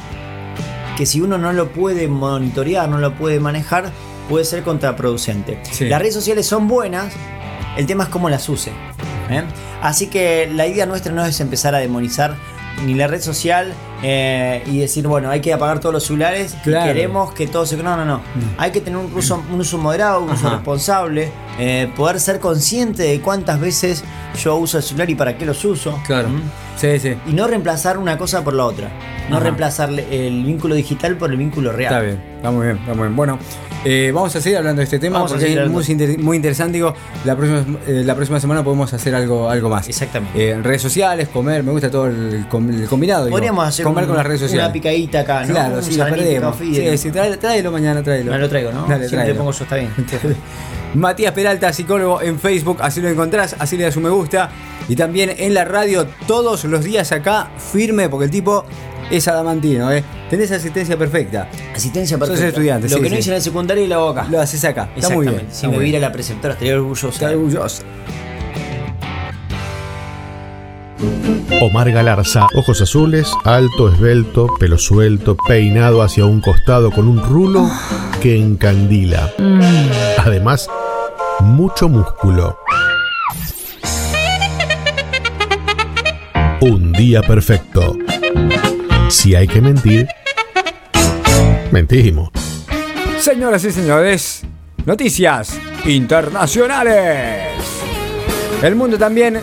[0.96, 3.90] que si uno no lo puede monitorear, no lo puede manejar,
[4.28, 5.61] puede ser contraproducente.
[5.80, 7.12] Las redes sociales son buenas,
[7.76, 8.70] el tema es cómo las use.
[9.30, 9.42] ¿eh?
[9.83, 12.37] Así que la idea nuestra no es empezar a demonizar
[12.87, 13.72] ni la red social
[14.06, 17.74] eh, y decir, bueno, hay que apagar todos los celulares queremos que todo se...
[17.78, 18.18] No, no, no.
[18.18, 18.58] Mm.
[18.58, 23.04] Hay que tener un uso, un uso moderado, un uso responsable, eh, poder ser consciente
[23.04, 24.04] de cuántas veces
[24.42, 25.98] yo uso el celular y para qué los uso.
[26.06, 26.28] Claro.
[26.28, 26.42] ¿Mm?
[26.76, 27.16] Sí, sí.
[27.26, 28.90] Y no reemplazar una cosa por la otra.
[29.30, 31.94] No reemplazar el vínculo digital por el vínculo real.
[31.94, 33.16] Está bien, está muy bien, está muy bien.
[33.16, 33.38] Bueno,
[33.86, 36.74] eh, vamos a seguir hablando de este tema porque es muy, interesante.
[36.74, 39.88] Digo, la próxima, eh, la próxima semana podemos hacer algo, algo más.
[39.88, 40.50] Exactamente.
[40.50, 43.28] en redes sociales, comer, me gusta todo el, combinado.
[43.28, 44.64] Podríamos hacer comer con las redes sociales.
[44.64, 45.52] una picadita acá, ¿no?
[45.52, 46.57] Claro, sí, la perdemos.
[46.59, 48.33] Sí, sí, tráelo, mañana, tráelo.
[48.33, 48.87] No lo traigo, ¿no?
[48.87, 49.90] Dale, Siempre le pongo yo, está bien.
[50.94, 54.50] Matías Peralta, psicólogo en Facebook, así lo encontrás, así le das un me gusta.
[54.88, 58.64] Y también en la radio todos los días acá, firme, porque el tipo
[59.11, 60.04] es adamantino, ¿eh?
[60.30, 61.48] Tenés asistencia perfecta.
[61.74, 62.40] Asistencia perfecta.
[62.40, 64.26] Sos estudiante, Lo que no hice en el secundario y lo hago acá.
[64.30, 64.90] Lo haces acá.
[64.96, 65.46] Está muy bien.
[65.50, 67.09] Si me viera la preceptora, estaría orgulloso.
[67.09, 67.83] Estaría orgulloso.
[71.61, 77.70] Omar Galarza, ojos azules, alto, esbelto, pelo suelto, peinado hacia un costado con un rulo
[78.20, 79.33] que encandila.
[80.18, 80.68] Además,
[81.40, 82.59] mucho músculo.
[86.61, 87.96] Un día perfecto.
[89.09, 90.09] Si hay que mentir,
[91.70, 92.30] mentimos.
[93.18, 94.42] Señoras y señores,
[94.87, 97.48] noticias internacionales.
[98.62, 99.40] El mundo también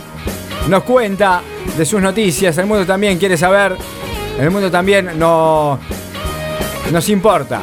[0.68, 1.42] nos cuenta
[1.78, 3.76] de sus noticias, el mundo también quiere saber,
[4.40, 5.80] el mundo también no,
[6.92, 7.62] nos importa.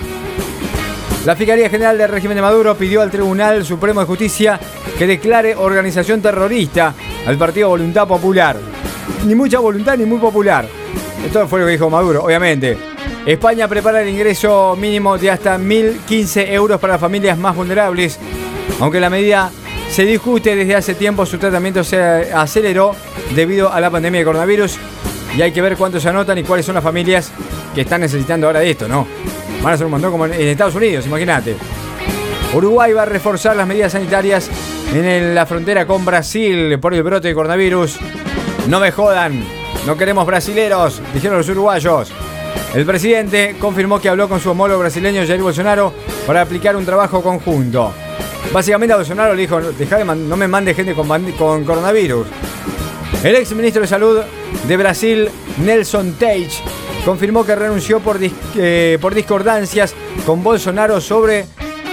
[1.25, 4.59] La Fiscalía General del Régimen de Maduro pidió al Tribunal Supremo de Justicia
[4.97, 6.95] que declare organización terrorista
[7.27, 8.57] al Partido Voluntad Popular.
[9.27, 10.67] Ni mucha voluntad ni muy popular.
[11.25, 12.79] Esto fue lo que dijo Maduro, obviamente.
[13.27, 18.19] España prepara el ingreso mínimo de hasta 1.015 euros para familias más vulnerables.
[18.81, 19.51] Aunque la medida
[19.91, 22.95] se discute desde hace tiempo, su tratamiento se aceleró
[23.35, 24.79] debido a la pandemia de coronavirus.
[25.37, 27.31] Y hay que ver cuántos se anotan y cuáles son las familias
[27.75, 29.07] que están necesitando ahora de esto, ¿no?
[29.63, 31.57] Van a ser un montón como en Estados Unidos, imagínate.
[32.55, 34.51] Uruguay va a reforzar las medidas sanitarias
[34.95, 37.99] en la frontera con Brasil por el brote de coronavirus.
[38.69, 39.45] No me jodan,
[39.87, 42.13] no queremos brasileros, dijeron los uruguayos.
[42.75, 45.93] El presidente confirmó que habló con su homólogo brasileño Jair Bolsonaro
[46.27, 47.93] para aplicar un trabajo conjunto.
[48.53, 52.27] Básicamente a Bolsonaro le dijo, Deja de no me mande gente con, con coronavirus.
[53.23, 54.21] El ex ministro de Salud
[54.67, 55.29] de Brasil,
[55.65, 56.63] Nelson Teich,
[57.05, 58.19] confirmó que renunció por,
[58.57, 61.47] eh, por discordancias con Bolsonaro sobre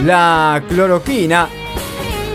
[0.04, 1.50] la cloroquina.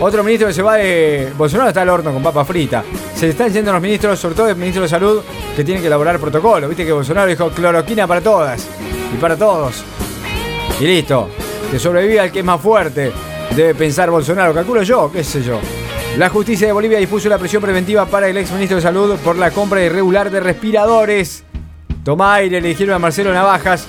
[0.03, 1.31] Otro ministro que se va de.
[1.37, 2.83] Bolsonaro está al horno con papa frita.
[3.13, 5.21] Se están yendo los ministros, sobre todo el ministro de Salud,
[5.55, 6.67] que tienen que elaborar protocolo.
[6.67, 8.67] Viste que Bolsonaro dijo cloroquina para todas
[9.13, 9.83] y para todos.
[10.79, 11.29] Y listo.
[11.69, 13.11] Que sobreviva el que es más fuerte.
[13.55, 15.59] Debe pensar Bolsonaro, calculo yo, qué sé yo.
[16.17, 19.37] La justicia de Bolivia dispuso la prisión preventiva para el ex ministro de Salud por
[19.37, 21.43] la compra irregular de respiradores.
[22.03, 23.85] Toma aire, le dijeron a Marcelo Navajas,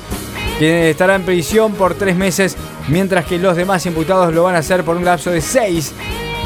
[0.59, 2.57] que estará en prisión por tres meses,
[2.89, 5.93] mientras que los demás imputados lo van a hacer por un lapso de seis,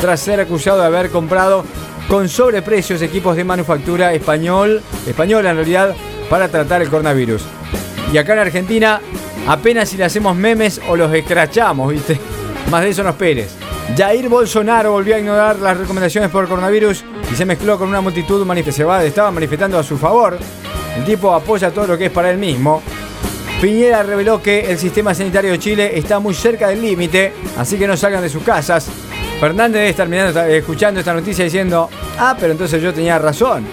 [0.00, 1.64] tras ser acusado de haber comprado
[2.08, 5.94] con sobreprecios equipos de manufactura español, española en realidad,
[6.30, 7.42] para tratar el coronavirus.
[8.12, 9.00] Y acá en Argentina,
[9.48, 12.20] apenas si le hacemos memes o los escrachamos, ¿viste?
[12.70, 13.54] Más de eso no esperes.
[13.96, 18.44] Jair Bolsonaro volvió a ignorar las recomendaciones por coronavirus y se mezcló con una multitud
[18.44, 19.04] manifestada.
[19.04, 20.38] Estaba manifestando a su favor
[20.96, 22.82] el tipo apoya todo lo que es para él mismo.
[23.60, 27.86] Piñera reveló que el sistema sanitario de Chile está muy cerca del límite, así que
[27.86, 28.86] no salgan de sus casas.
[29.40, 31.88] Fernández debe estar mirando, escuchando esta noticia diciendo,
[32.18, 33.66] ah, pero entonces yo tenía razón.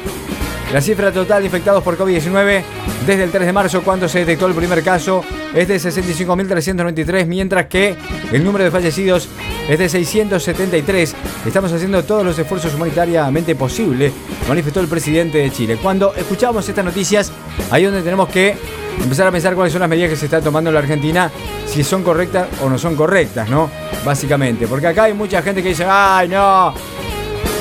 [0.72, 2.64] La cifra total de infectados por COVID-19
[3.06, 7.66] desde el 3 de marzo, cuando se detectó el primer caso, es de 65.393, mientras
[7.66, 7.96] que
[8.32, 9.28] el número de fallecidos
[9.70, 11.16] es de 673.
[11.46, 14.14] Estamos haciendo todos los esfuerzos humanitariamente posibles,
[14.48, 15.78] manifestó el presidente de Chile.
[15.82, 17.32] Cuando escuchamos estas noticias,
[17.70, 18.56] ahí donde tenemos que
[19.02, 21.32] empezar a pensar cuáles son las medidas que se están tomando en la Argentina,
[21.66, 23.70] si son correctas o no son correctas, ¿no?
[24.06, 24.68] Básicamente.
[24.68, 26.74] Porque acá hay mucha gente que dice, ay, no,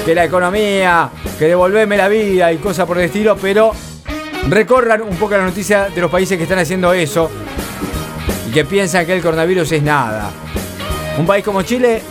[0.05, 3.73] que la economía, que devolverme la vida y cosas por el estilo, pero
[4.49, 7.31] recorran un poco la noticia de los países que están haciendo eso
[8.49, 10.31] y que piensan que el coronavirus es nada.
[11.19, 12.03] Un país como Chile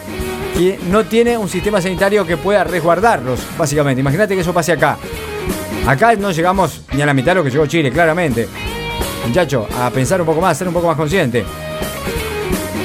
[0.58, 4.02] que no tiene un sistema sanitario que pueda resguardarlos, básicamente.
[4.02, 4.98] Imagínate que eso pase acá.
[5.88, 8.48] Acá no llegamos ni a la mitad de lo que llegó Chile, claramente.
[9.28, 11.46] Muchacho, a pensar un poco más, ser un poco más consciente.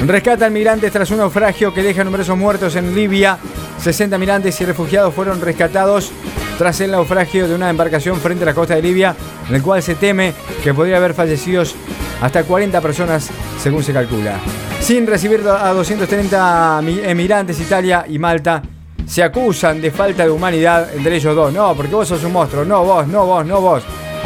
[0.05, 3.39] Rescatan migrantes tras un naufragio que deja numerosos muertos en Libia.
[3.79, 6.13] 60 migrantes y refugiados fueron rescatados
[6.59, 9.15] tras el naufragio de una embarcación frente a la costa de Libia,
[9.49, 11.75] en el cual se teme que podría haber fallecidos
[12.21, 13.29] hasta 40 personas,
[13.61, 14.39] según se calcula.
[14.81, 18.63] Sin recibir a 230 emigrantes, Italia y Malta
[19.07, 21.53] se acusan de falta de humanidad entre ellos dos.
[21.53, 22.65] No, porque vos sos un monstruo.
[22.65, 23.83] No vos, no vos, no vos.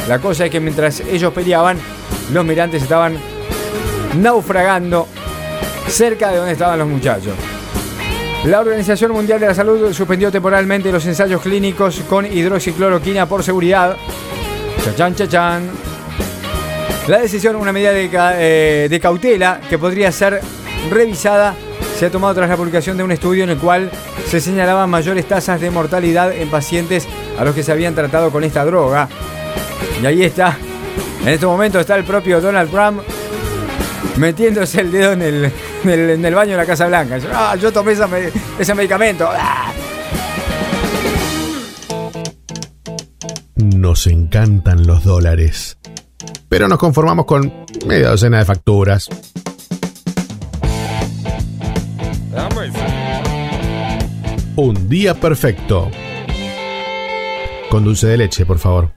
[0.09, 1.79] La cosa es que mientras ellos peleaban,
[2.33, 3.17] los migrantes estaban
[4.19, 5.07] naufragando
[5.89, 7.35] cerca de donde estaban los muchachos.
[8.45, 13.97] La Organización Mundial de la Salud suspendió temporalmente los ensayos clínicos con hidroxicloroquina por seguridad.
[14.83, 15.71] Chachán, chachán.
[17.07, 20.41] La decisión, una medida de, eh, de cautela que podría ser
[20.91, 21.55] revisada,
[21.99, 23.91] se ha tomado tras la publicación de un estudio en el cual
[24.27, 27.07] se señalaban mayores tasas de mortalidad en pacientes
[27.39, 29.07] a los que se habían tratado con esta droga.
[30.03, 30.57] Y ahí está.
[31.23, 33.03] En este momento está el propio Donald Trump
[34.17, 35.53] metiéndose el dedo en el,
[35.85, 37.19] en el, baño de la Casa Blanca.
[37.33, 37.95] Ah, yo tomé
[38.59, 39.29] ese medicamento.
[39.31, 39.73] Ah.
[43.57, 45.79] Nos encantan los dólares.
[46.49, 49.09] Pero nos conformamos con media docena de facturas.
[54.57, 55.91] Un día perfecto.
[57.71, 58.93] Con dulce de leche, por favor.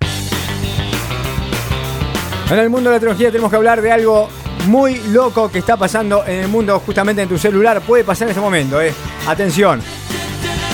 [2.50, 4.30] En el mundo de la tecnología tenemos que hablar de algo
[4.68, 7.82] muy loco que está pasando en el mundo, justamente en tu celular.
[7.82, 8.94] Puede pasar en este momento, eh.
[9.28, 9.82] Atención.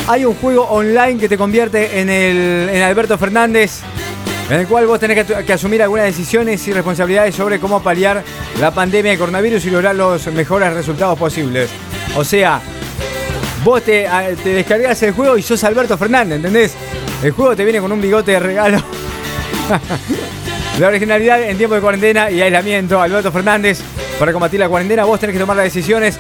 [0.08, 3.82] Hay un juego online que te convierte en el Alberto Fernández,
[4.50, 8.24] en el cual vos tenés que, asumir algunas decisiones y responsabilidades sobre cómo paliar
[8.60, 11.70] la pandemia de coronavirus y lograr los mejores resultados posibles.
[12.16, 12.60] O sea,
[13.64, 14.10] vos te,
[14.44, 16.74] te descargas el juego y sos Alberto Fernández, ¿entendés?
[17.22, 18.84] El juego te viene con un bigote de regalo.
[20.80, 23.02] La originalidad en tiempo de cuarentena y aislamiento.
[23.02, 23.82] Alberto Fernández,
[24.18, 26.18] para combatir la cuarentena, vos tenés que tomar las decisiones.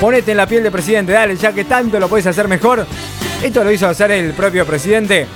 [0.00, 2.86] Ponete en la piel del presidente, dale, ya que tanto lo podés hacer mejor.
[3.42, 5.26] Esto lo hizo hacer el propio presidente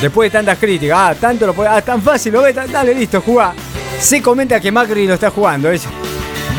[0.00, 0.98] después de tantas críticas.
[0.98, 1.68] Ah, tanto lo puede.
[1.68, 3.52] Ah, tan fácil, lo ves, dale, listo, jugá.
[4.00, 5.68] Se comenta que Macri lo está jugando.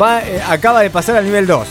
[0.00, 1.66] Va, eh, acaba de pasar al nivel 2.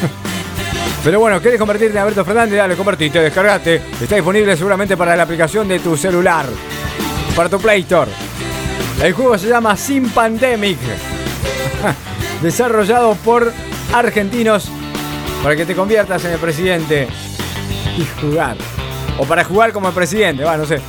[1.04, 2.56] Pero bueno, ¿querés convertirte en Alberto Fernández?
[2.56, 3.82] Dale, convertite, descargate.
[4.00, 6.46] Está disponible seguramente para la aplicación de tu celular.
[7.36, 8.27] Para tu Play Store.
[9.02, 10.78] El juego se llama Sin Pandemic.
[12.42, 13.52] Desarrollado por
[13.92, 14.68] argentinos
[15.42, 17.06] para que te conviertas en el presidente
[17.96, 18.56] y jugar.
[19.18, 20.80] O para jugar como el presidente, va, no sé.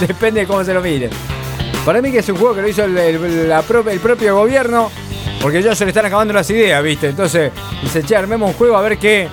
[0.06, 1.08] Depende de cómo se lo mire.
[1.84, 4.90] Para mí que es un juego que lo hizo el, propio gobierno,
[5.40, 7.08] porque ellos se le están acabando las ideas, ¿viste?
[7.08, 9.28] Entonces dice, che, armemos un juego a ver qué,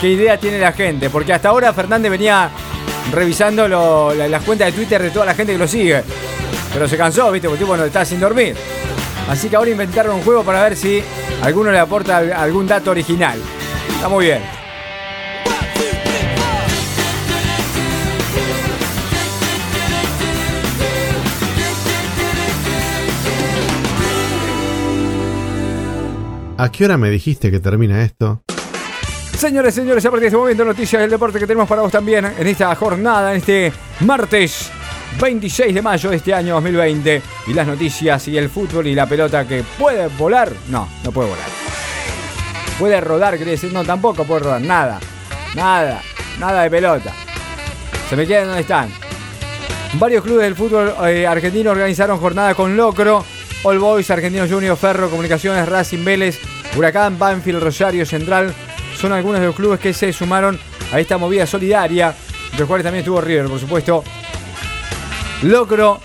[0.00, 1.10] qué idea tiene la gente.
[1.10, 2.50] Porque hasta ahora Fernández venía
[3.12, 3.68] revisando
[4.14, 6.02] las cuentas de Twitter de toda la gente que lo sigue.
[6.72, 7.48] Pero se cansó, ¿viste?
[7.48, 8.56] Porque tipo no está sin dormir.
[9.28, 11.02] Así que ahora inventaron un juego para ver si
[11.42, 13.38] alguno le aporta algún dato original.
[13.94, 14.42] Está muy bien.
[26.58, 28.42] ¿A qué hora me dijiste que termina esto?
[29.36, 32.24] Señores, señores, a partir de este momento noticias del deporte que tenemos para vos también
[32.38, 34.70] en esta jornada, en este martes
[35.20, 37.22] 26 de mayo de este año 2020.
[37.48, 40.52] Y las noticias y el fútbol y la pelota que puede volar.
[40.68, 41.48] No, no puede volar.
[42.78, 44.60] Puede rodar, quiere decir, no, tampoco puede rodar.
[44.60, 45.00] Nada,
[45.54, 46.02] nada,
[46.38, 47.12] nada de pelota.
[48.08, 48.90] Se me quedan donde están.
[49.94, 53.24] Varios clubes del fútbol eh, argentino organizaron jornada con Locro,
[53.62, 56.38] All Boys, Argentino Junior, Ferro, Comunicaciones, Racing Vélez,
[56.76, 58.54] Huracán, Banfield, Rosario Central.
[58.98, 60.58] Son algunos de los clubes que se sumaron
[60.92, 62.14] a esta movida solidaria,
[62.52, 64.02] de los cuales también estuvo River, por supuesto,
[65.42, 66.00] locro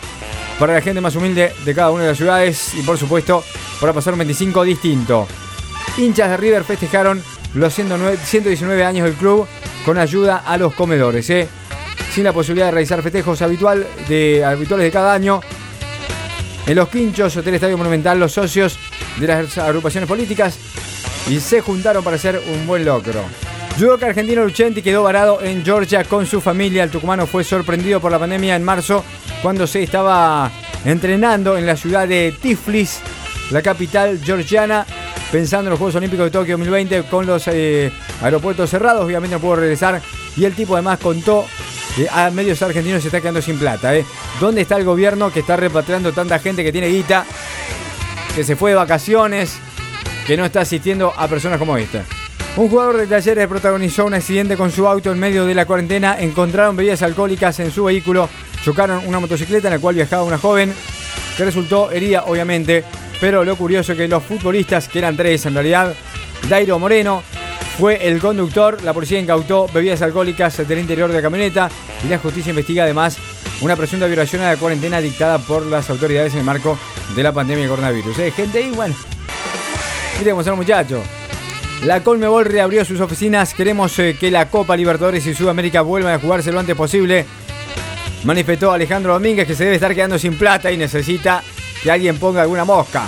[0.60, 3.44] para la gente más humilde de cada una de las ciudades y por supuesto
[3.80, 5.28] para pasar un 25 distinto.
[5.98, 7.22] Hinchas de River festejaron
[7.54, 9.48] los 119 años del club
[9.86, 11.30] con ayuda a los comedores.
[11.30, 11.48] ¿eh?
[12.14, 15.42] Sin la posibilidad de realizar festejos habitual de, habituales de cada año.
[16.66, 18.78] En los quinchos, Hotel Estadio Monumental, los socios
[19.18, 20.58] de las agrupaciones políticas
[21.30, 23.24] y se juntaron para hacer un buen locro.
[23.80, 26.84] Judoka argentino Luchenti quedó varado en Georgia con su familia.
[26.84, 29.04] El tucumano fue sorprendido por la pandemia en marzo
[29.44, 30.52] cuando se estaba
[30.84, 33.02] entrenando en la ciudad de Tiflis,
[33.52, 34.84] la capital georgiana,
[35.32, 37.92] pensando en los Juegos Olímpicos de Tokio 2020 con los eh,
[38.24, 39.06] aeropuertos cerrados.
[39.06, 40.02] Obviamente no pudo regresar.
[40.36, 41.46] Y el tipo además contó
[41.96, 43.96] que a medios argentinos se está quedando sin plata.
[43.96, 44.04] ¿eh?
[44.40, 47.28] ¿Dónde está el gobierno que está repatriando tanta gente que tiene guita,
[48.34, 49.60] que se fue de vacaciones,
[50.26, 52.04] que no está asistiendo a personas como esta?
[52.58, 56.20] Un jugador de talleres protagonizó un accidente con su auto en medio de la cuarentena.
[56.20, 58.28] Encontraron bebidas alcohólicas en su vehículo.
[58.64, 60.74] Chocaron una motocicleta en la cual viajaba una joven
[61.38, 62.84] que resultó herida, obviamente.
[63.22, 65.94] Pero lo curioso es que los futbolistas, que eran tres en realidad,
[66.50, 67.22] Dairo Moreno
[67.78, 68.82] fue el conductor.
[68.84, 71.70] La policía incautó bebidas alcohólicas del interior de la camioneta
[72.04, 73.20] y la justicia investiga además
[73.62, 76.76] una presunta violación a la cuarentena dictada por las autoridades en el marco
[77.16, 78.18] de la pandemia de coronavirus.
[78.18, 78.32] ¿Eh?
[78.32, 78.96] Gente ahí, bueno.
[80.18, 81.17] Mire cómo son los muchachos.
[81.84, 83.54] La Colmebol reabrió sus oficinas.
[83.54, 87.26] Queremos eh, que la Copa Libertadores y Sudamérica vuelvan a jugarse lo antes posible.
[88.24, 91.44] Manifestó Alejandro Domínguez que se debe estar quedando sin plata y necesita
[91.82, 93.04] que alguien ponga alguna mosca.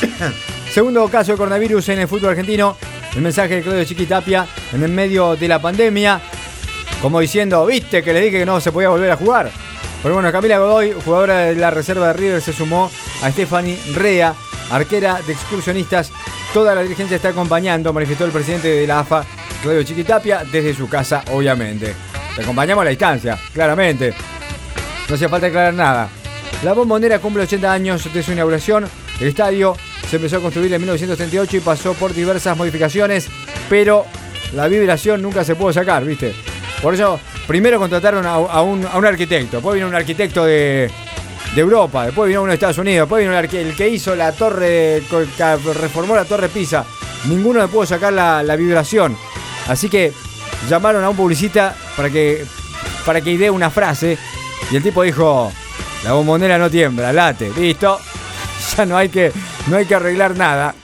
[0.72, 2.76] Segundo caso de coronavirus en el fútbol argentino.
[3.16, 6.20] El mensaje de Claudio Chiquitapia en el medio de la pandemia.
[7.00, 9.50] Como diciendo, viste que le dije que no se podía volver a jugar.
[10.02, 12.90] Pero bueno, Camila Godoy, jugadora de la reserva de River, se sumó
[13.22, 14.34] a Stephanie Rea,
[14.70, 16.12] arquera de excursionistas
[16.54, 19.24] Toda la dirigencia está acompañando, manifestó el presidente de la AFA,
[19.60, 21.92] Claudio Chiquitapia, desde su casa, obviamente.
[22.36, 24.14] Te acompañamos a la distancia, claramente.
[25.08, 26.08] No hacía falta aclarar nada.
[26.62, 28.86] La bombonera cumple 80 años de su inauguración.
[29.20, 29.76] El estadio
[30.08, 33.28] se empezó a construir en 1938 y pasó por diversas modificaciones,
[33.68, 34.06] pero
[34.52, 36.36] la vibración nunca se pudo sacar, ¿viste?
[36.80, 40.88] Por eso, primero contrataron a, un, a un arquitecto, después vino un arquitecto de,
[41.54, 44.16] de Europa, después vino uno de Estados Unidos, después vino el que, el que hizo
[44.16, 45.02] la torre,
[45.80, 46.84] reformó la torre Pisa.
[47.26, 49.16] Ninguno le pudo sacar la, vibración.
[49.68, 50.12] Así que
[50.68, 52.44] llamaron a un publicista para que,
[53.06, 54.18] para que idee una frase.
[54.70, 55.52] Y el tipo dijo,
[56.02, 57.98] la bombonera no tiembla, late, listo.
[58.76, 59.30] Ya no hay que,
[59.68, 60.74] no hay que arreglar nada.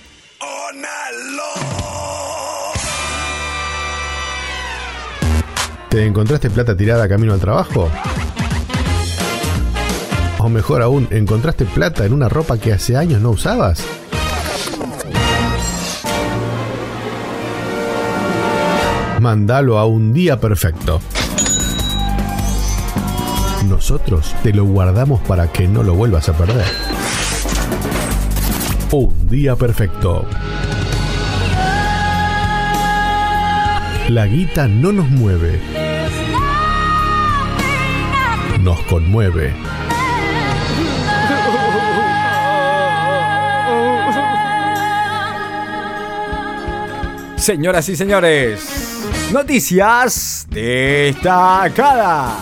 [5.88, 7.90] ¿Te encontraste plata tirada camino al trabajo?
[10.50, 13.84] Mejor aún, ¿encontraste plata en una ropa que hace años no usabas?
[19.20, 21.00] Mándalo a un día perfecto.
[23.68, 26.66] Nosotros te lo guardamos para que no lo vuelvas a perder.
[28.90, 30.26] Un día perfecto.
[34.08, 35.60] La guita no nos mueve.
[38.60, 39.54] Nos conmueve.
[47.40, 48.60] Señoras y señores,
[49.32, 52.34] noticias destacadas.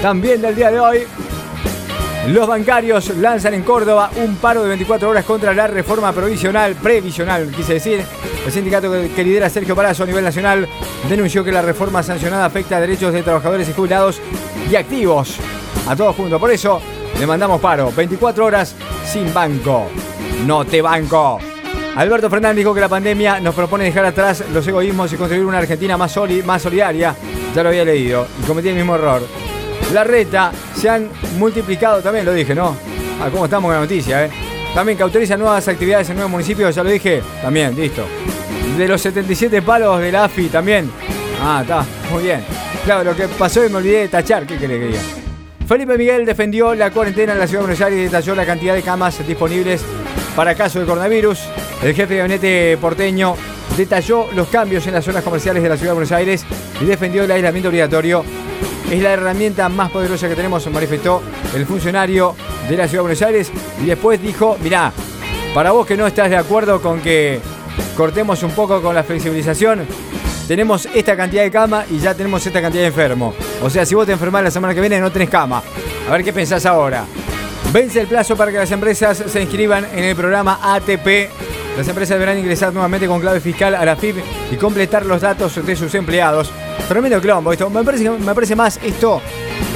[0.00, 0.98] También del día de hoy,
[2.28, 7.50] los bancarios lanzan en Córdoba un paro de 24 horas contra la reforma provisional, previsional,
[7.50, 8.04] quise decir.
[8.46, 10.68] El sindicato que lidera Sergio Palazzo a nivel nacional
[11.08, 14.20] denunció que la reforma sancionada afecta a derechos de trabajadores y jubilados
[14.70, 15.34] y activos.
[15.88, 16.38] A todos juntos.
[16.38, 16.80] Por eso
[17.18, 17.90] le mandamos paro.
[17.90, 19.88] 24 horas sin banco.
[20.46, 21.40] No te banco.
[21.98, 25.58] Alberto Fernández dijo que la pandemia nos propone dejar atrás los egoísmos y construir una
[25.58, 27.12] Argentina más, más solidaria.
[27.52, 29.20] Ya lo había leído y cometí el mismo error.
[29.92, 31.08] La reta se han
[31.40, 32.76] multiplicado, también lo dije, ¿no?
[33.20, 34.30] Ah, ¿cómo estamos con la noticia, eh?
[34.72, 37.20] También que autoriza nuevas actividades en nuevos municipios, ya lo dije.
[37.42, 38.04] También, listo.
[38.76, 40.88] De los 77 palos de la AFI, también.
[41.42, 42.44] Ah, está, muy bien.
[42.84, 44.96] Claro, lo que pasó y me olvidé de tachar, ¿qué quería que
[45.66, 48.74] Felipe Miguel defendió la cuarentena en la ciudad de Buenos Aires y detalló la cantidad
[48.74, 49.82] de camas disponibles
[50.36, 51.40] para caso de coronavirus.
[51.82, 53.36] El jefe de gabinete porteño
[53.76, 56.44] detalló los cambios en las zonas comerciales de la ciudad de Buenos Aires
[56.80, 58.24] y defendió el aislamiento obligatorio.
[58.90, 61.22] Es la herramienta más poderosa que tenemos, manifestó
[61.54, 62.34] el funcionario
[62.68, 64.92] de la ciudad de Buenos Aires y después dijo, mirá,
[65.54, 67.40] para vos que no estás de acuerdo con que
[67.96, 69.86] cortemos un poco con la flexibilización,
[70.48, 73.36] tenemos esta cantidad de cama y ya tenemos esta cantidad de enfermos.
[73.62, 75.62] O sea, si vos te enfermás la semana que viene no tenés cama.
[76.08, 77.04] A ver qué pensás ahora.
[77.72, 81.28] Vence el plazo para que las empresas se inscriban en el programa ATP
[81.78, 84.16] las empresas deberán ingresar nuevamente con clave fiscal a la FIP
[84.50, 86.50] y completar los datos de sus empleados.
[86.88, 87.70] Tremendo clombo esto.
[87.70, 89.22] Me parece, me parece más esto,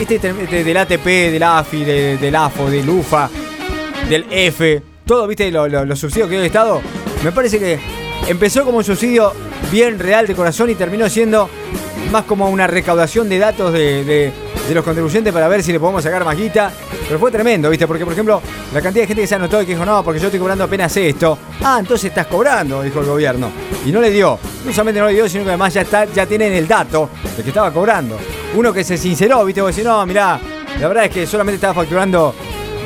[0.01, 3.31] este, del ATP, del AFI, del AFO, del UFA,
[4.09, 6.83] del F, todo, viste, los subsidios que dio el Estado.
[7.23, 7.79] Me parece que
[8.27, 9.33] empezó como un subsidio
[9.71, 11.49] bien real de corazón y terminó siendo
[12.11, 14.33] más como una recaudación de datos de
[14.69, 16.73] de los contribuyentes para ver si le podemos sacar más guita.
[17.07, 17.87] Pero fue tremendo, ¿viste?
[17.87, 18.41] Porque, por ejemplo,
[18.73, 20.65] la cantidad de gente que se anotó y que dijo, no, porque yo estoy cobrando
[20.65, 21.39] apenas esto.
[21.63, 23.51] Ah, entonces estás cobrando, dijo el gobierno.
[23.85, 24.39] Y no le dio.
[24.65, 27.43] No solamente no le dio, sino que además ya, está, ya tienen el dato de
[27.43, 28.19] que estaba cobrando.
[28.55, 29.61] Uno que se sinceró, ¿viste?
[29.61, 30.39] Porque si no, mirá,
[30.81, 32.35] la verdad es que solamente estaba facturando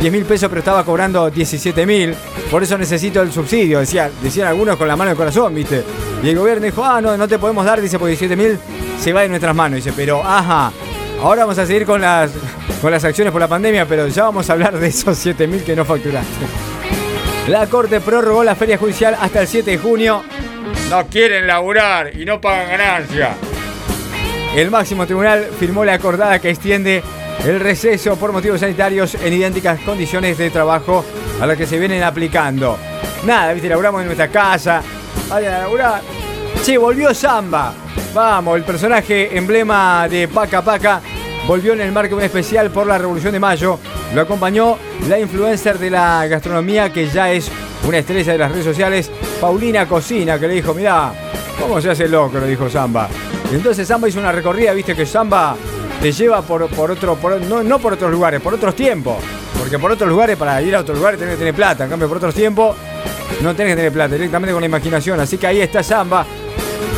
[0.01, 2.15] 10 mil pesos, pero estaba cobrando 17 mil.
[2.51, 5.83] Por eso necesito el subsidio, decía, decían algunos con la mano del corazón, ¿viste?
[6.23, 8.59] Y el gobierno dijo, ah, no, no te podemos dar, dice, porque 17 mil
[9.01, 9.77] se va de nuestras manos.
[9.77, 10.73] Dice, pero, ajá,
[11.21, 12.31] ahora vamos a seguir con las,
[12.81, 15.65] con las acciones por la pandemia, pero ya vamos a hablar de esos 7 mil
[15.65, 16.47] que no facturaste.
[17.49, 20.23] La Corte prorrogó la feria judicial hasta el 7 de junio.
[20.91, 23.37] No quieren laburar y no pagan ganancia.
[24.55, 27.03] El máximo tribunal firmó la acordada que extiende
[27.45, 31.05] el receso por motivos sanitarios en idénticas condiciones de trabajo
[31.41, 32.79] a las que se vienen aplicando.
[33.25, 34.83] Nada, viste, laburamos en nuestra casa.
[35.29, 36.03] Vayan a laburar.
[36.65, 37.75] Che, volvió Samba.
[38.15, 41.01] Vamos, el personaje emblema de Paca Paca
[41.47, 43.79] volvió en el marco especial por la Revolución de Mayo.
[44.15, 44.79] Lo acompañó
[45.09, 47.51] la influencer de la gastronomía que ya es
[47.87, 49.11] una estrella de las redes sociales,
[49.41, 51.13] Paulina Cocina, que le dijo, mirá,
[51.61, 52.39] ¿cómo se hace loco?
[52.39, 53.09] Le dijo Samba.
[53.51, 55.57] Y entonces Samba hizo una recorrida, viste que Samba
[56.01, 57.19] te lleva por, por otro,
[57.49, 59.17] no, no, por otros lugares, por otros tiempos.
[59.59, 61.85] Porque por otros lugares, para ir a otros lugares, tenés que tener plata.
[61.85, 62.77] En cambio, por otros tiempos,
[63.43, 65.19] no tenés que tener plata, directamente con la imaginación.
[65.21, 66.27] Así que ahí está Samba.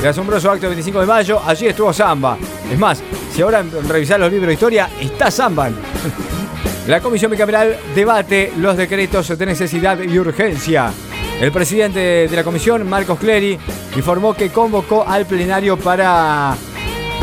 [0.01, 2.37] El asombroso acto del 25 de mayo, allí estuvo Samba.
[2.71, 5.71] Es más, si ahora revisar los libros de historia, está Samba.
[6.87, 10.91] La comisión bicameral debate los decretos de necesidad y urgencia.
[11.39, 13.59] El presidente de la comisión, Marcos Clery,
[13.95, 16.57] informó que convocó al plenario para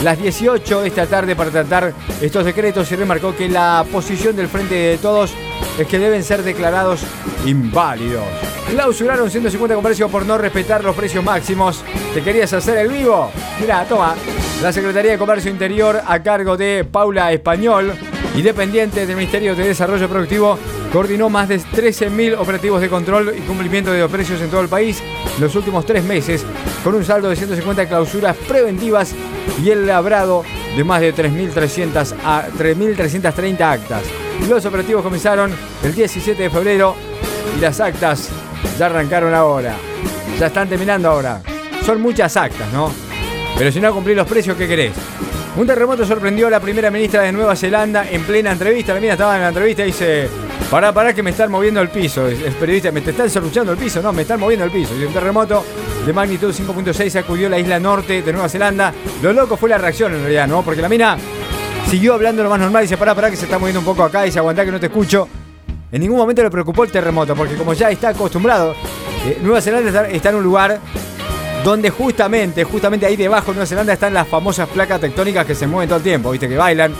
[0.04, 4.48] las 18 de esta tarde para tratar estos decretos y remarcó que la posición del
[4.48, 5.34] Frente de Todos
[5.80, 7.02] es que deben ser declarados
[7.46, 8.24] inválidos.
[8.70, 11.84] Clausuraron 150 comercios por no respetar los precios máximos.
[12.14, 13.32] ¿Te querías hacer el vivo?
[13.60, 14.16] Mira, toma.
[14.62, 17.94] La Secretaría de Comercio Interior, a cargo de Paula Español,
[18.36, 20.58] y dependiente del Ministerio de Desarrollo Productivo,
[20.92, 24.68] coordinó más de 13.000 operativos de control y cumplimiento de los precios en todo el
[24.68, 25.02] país
[25.40, 26.46] los últimos tres meses,
[26.84, 29.14] con un saldo de 150 clausuras preventivas
[29.64, 30.44] y el labrado
[30.76, 34.02] de más de 3.330 actas.
[34.50, 36.96] Los operativos comenzaron el 17 de febrero
[37.58, 38.30] y las actas
[38.78, 39.76] ya arrancaron ahora.
[40.40, 41.42] Ya están terminando ahora.
[41.86, 42.92] Son muchas actas, ¿no?
[43.58, 44.92] Pero si no cumplís los precios, ¿qué querés?
[45.56, 48.94] Un terremoto sorprendió a la primera ministra de Nueva Zelanda en plena entrevista.
[48.94, 50.28] La mina estaba en la entrevista y dice,
[50.70, 52.28] pará, pará que me están moviendo el piso.
[52.28, 54.02] El periodista, ¿me te están solucionando el piso?
[54.02, 54.96] No, me están moviendo el piso.
[54.96, 55.64] Y un terremoto
[56.06, 58.94] de magnitud 5.6 sacudió la isla norte de Nueva Zelanda.
[59.22, 60.62] Lo loco fue la reacción en realidad, ¿no?
[60.62, 61.18] Porque la mina
[61.90, 64.24] siguió hablando lo más normal dice, pará, pará que se está moviendo un poco acá
[64.24, 65.28] dice, aguantá que no te escucho.
[65.92, 68.76] En ningún momento le preocupó el terremoto, porque como ya está acostumbrado,
[69.26, 70.80] eh, Nueva Zelanda está en un lugar
[71.64, 75.68] donde justamente, justamente ahí debajo de Nueva Zelanda están las famosas placas tectónicas que se
[75.68, 76.94] mueven todo el tiempo, viste, que bailan.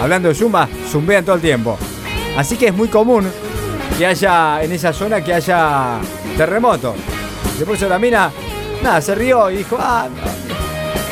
[0.00, 1.78] Hablando de zumba, zumbean todo el tiempo.
[2.36, 3.30] Así que es muy común
[3.96, 5.98] que haya en esa zona que haya
[6.36, 6.94] terremoto.
[7.58, 8.30] Después de la mina,
[8.82, 10.08] nada, se rió y dijo, ah,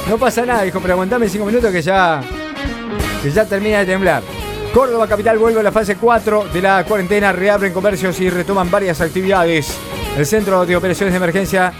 [0.08, 2.22] no, pasa nada, dijo, pero aguantame cinco minutos que ya,
[3.22, 4.22] que ya termina de temblar.
[4.74, 9.00] Córdoba Capital vuelve a la fase 4 de la cuarentena, reabren comercios y retoman varias
[9.00, 9.76] actividades.
[10.16, 11.72] El Centro de Operaciones de Emergencia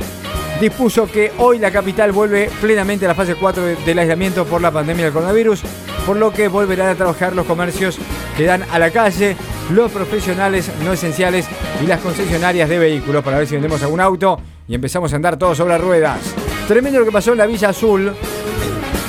[0.61, 4.71] dispuso que hoy la capital vuelve plenamente a la fase 4 del aislamiento por la
[4.71, 5.63] pandemia del coronavirus,
[6.07, 7.99] por lo que volverán a trabajar los comercios
[8.37, 9.37] que dan a la calle,
[9.71, 11.47] los profesionales no esenciales
[11.83, 15.37] y las concesionarias de vehículos para ver si vendemos algún auto y empezamos a andar
[15.37, 16.21] todos sobre ruedas.
[16.67, 18.13] Tremendo lo que pasó en la Villa Azul.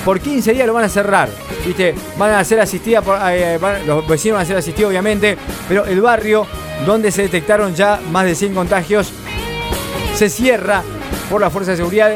[0.06, 1.30] Por 15 días lo van a cerrar.
[1.66, 1.96] ¿Viste?
[2.18, 5.38] Van a ser asistidas, eh, los vecinos van a ser asistidos obviamente,
[5.68, 6.46] pero el barrio
[6.86, 9.14] donde se detectaron ya más de 100 contagios
[10.14, 10.84] se cierra
[11.30, 12.14] por la Fuerza de Seguridad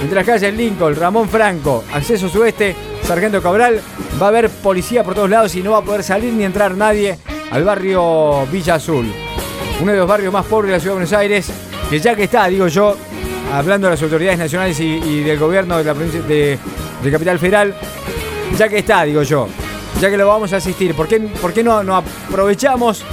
[0.00, 2.74] entre las calles Lincoln, Ramón Franco, acceso sudeste,
[3.04, 3.80] Sargento Cabral.
[4.20, 6.76] Va a haber policía por todos lados y no va a poder salir ni entrar
[6.76, 7.18] nadie
[7.50, 9.12] al barrio Villa Azul.
[9.80, 11.50] Uno de los barrios más pobres de la ciudad de Buenos Aires,
[11.90, 12.96] que ya que está, digo yo,
[13.52, 16.58] hablando de las autoridades nacionales y, del gobierno de la provincia de,
[17.10, 17.74] Capital Federal,
[18.56, 19.48] ya que está, digo yo,
[20.00, 23.04] ya que lo vamos a asistir, ¿por qué, por qué no, aprovechamos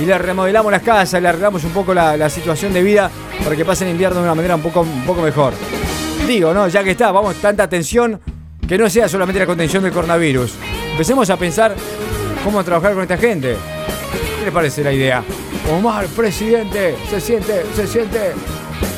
[0.00, 3.10] y le remodelamos las casas, le arreglamos un poco la, situación de vida
[3.44, 5.52] para que pasen invierno de una manera un poco, un poco mejor.
[6.26, 6.66] Digo, ¿no?
[6.68, 8.18] Ya que está, vamos, tanta atención
[8.68, 10.54] que no sea solamente la contención del coronavirus.
[10.92, 11.74] Empecemos a pensar
[12.42, 13.56] cómo trabajar con esta gente.
[14.38, 15.22] ¿Qué le parece la idea?
[15.70, 18.32] Omar, presidente, se siente, se siente.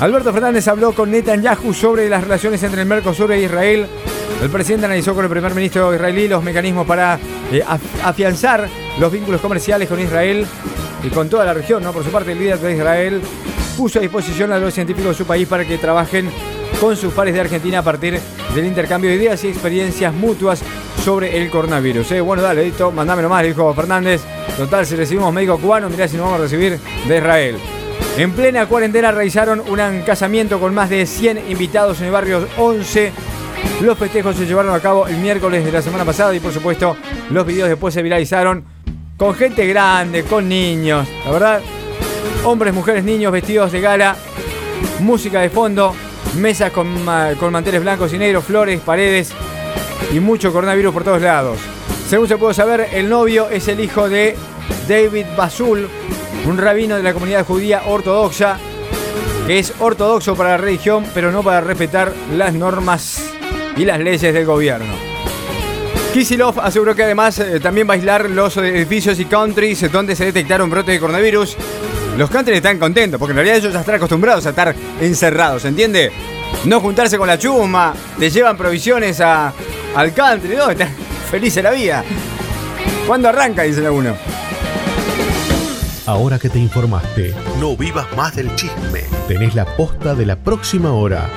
[0.01, 3.87] Alberto Fernández habló con Netanyahu sobre las relaciones entre el Mercosur e Israel.
[4.43, 7.19] El presidente analizó con el primer ministro israelí los mecanismos para
[7.51, 7.63] eh,
[8.05, 10.47] afianzar los vínculos comerciales con Israel
[11.03, 11.83] y con toda la región.
[11.83, 11.93] ¿no?
[11.93, 13.23] Por su parte, el líder de Israel
[13.77, 16.31] puso a disposición a los científicos de su país para que trabajen
[16.81, 18.21] con sus pares de Argentina a partir
[18.55, 20.63] del intercambio de ideas y experiencias mutuas
[21.05, 22.13] sobre el coronavirus.
[22.13, 22.21] ¿eh?
[22.21, 24.23] Bueno, dale, Edito, mandame nomás, dijo Fernández.
[24.57, 27.57] Total, si recibimos médico cubano, mirá si nos vamos a recibir de Israel.
[28.17, 33.13] En plena cuarentena realizaron un casamiento con más de 100 invitados en el barrio 11.
[33.83, 36.97] Los festejos se llevaron a cabo el miércoles de la semana pasada y por supuesto
[37.31, 38.65] los videos después se viralizaron
[39.19, 41.61] con gente grande, con niños, la verdad.
[42.45, 44.17] Hombres, mujeres, niños vestidos de gala,
[45.01, 45.95] música de fondo,
[46.37, 47.07] mesas con,
[47.39, 49.33] con manteles blancos y negros, flores, paredes
[50.13, 51.59] y mucho coronavirus por todos lados.
[52.09, 54.37] Según se pudo saber, el novio es el hijo de
[54.89, 55.89] David Basul,
[56.47, 58.59] un rabino de la comunidad judía ortodoxa,
[59.47, 63.33] que es ortodoxo para la religión, pero no para respetar las normas
[63.77, 64.95] y las leyes del gobierno.
[66.13, 70.25] Kisilov aseguró que además eh, también va a aislar los edificios y countries donde se
[70.25, 71.57] detectaron brotes de coronavirus.
[72.17, 76.11] Los countries están contentos, porque en realidad ellos ya están acostumbrados a estar encerrados, ¿entiende?
[76.65, 79.53] No juntarse con la chuma, te llevan provisiones a,
[79.95, 80.89] al country, no, están
[81.31, 82.05] felices la vida.
[83.07, 83.63] ¿Cuándo arranca?
[83.63, 84.17] Dice uno.
[86.07, 89.05] Ahora que te informaste, no vivas más del chisme.
[89.29, 91.29] Tenés la posta de la próxima hora.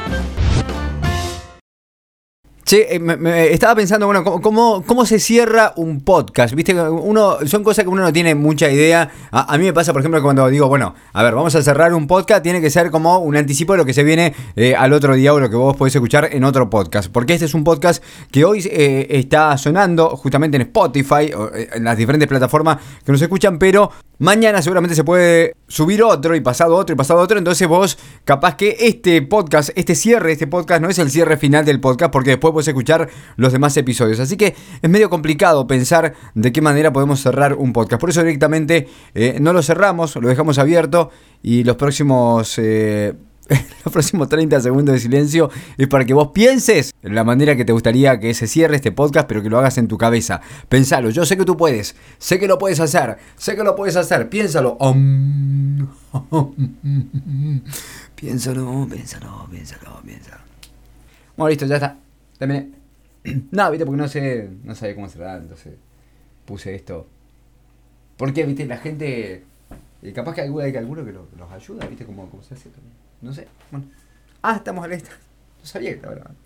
[2.69, 6.53] Che, eh, estaba pensando, bueno, ¿cómo, ¿cómo, se cierra un podcast?
[6.53, 9.09] Viste, uno, son cosas que uno no tiene mucha idea.
[9.31, 12.05] A, mí me pasa, por ejemplo, cuando digo, bueno, a ver, vamos a cerrar un
[12.05, 15.15] podcast, tiene que ser como un anticipo de lo que se viene eh, al otro
[15.15, 17.11] día o lo que vos podés escuchar en otro podcast.
[17.11, 21.83] Porque este es un podcast que hoy eh, está sonando justamente en Spotify, o en
[21.83, 23.89] las diferentes plataformas que nos escuchan, pero
[24.21, 27.37] Mañana seguramente se puede subir otro y pasado otro y pasado otro.
[27.37, 31.63] Entonces vos, capaz que este podcast, este cierre, este podcast no es el cierre final
[31.63, 34.19] del podcast porque después puedes escuchar los demás episodios.
[34.19, 38.01] Así que es medio complicado pensar de qué manera podemos cerrar un podcast.
[38.01, 41.09] Por eso directamente eh, no lo cerramos, lo dejamos abierto
[41.41, 42.57] y los próximos...
[42.57, 43.13] Eh,
[43.83, 47.65] los próximos 30 segundos de silencio es para que vos pienses en la manera que
[47.65, 50.41] te gustaría que se cierre este podcast, pero que lo hagas en tu cabeza.
[50.67, 53.95] Pensalo, yo sé que tú puedes, sé que lo puedes hacer, sé que lo puedes
[53.95, 54.77] hacer, piénsalo.
[58.15, 60.41] piénsalo, piénsalo, piénsalo, piénsalo.
[61.35, 62.08] Bueno, listo, ya está.
[62.39, 62.71] Terminé.
[63.51, 65.75] no, viste, porque no sé, no sabía cómo cerrar, entonces
[66.45, 67.05] puse esto.
[68.17, 69.43] Porque, viste, la gente,
[70.01, 72.95] eh, capaz que hay, alguno que los ayuda, viste, cómo, cómo se hace también.
[73.21, 73.47] No sé.
[73.69, 73.85] Bueno.
[74.41, 75.03] Ah, estamos a la No
[75.63, 76.39] sabía que estaba grabando.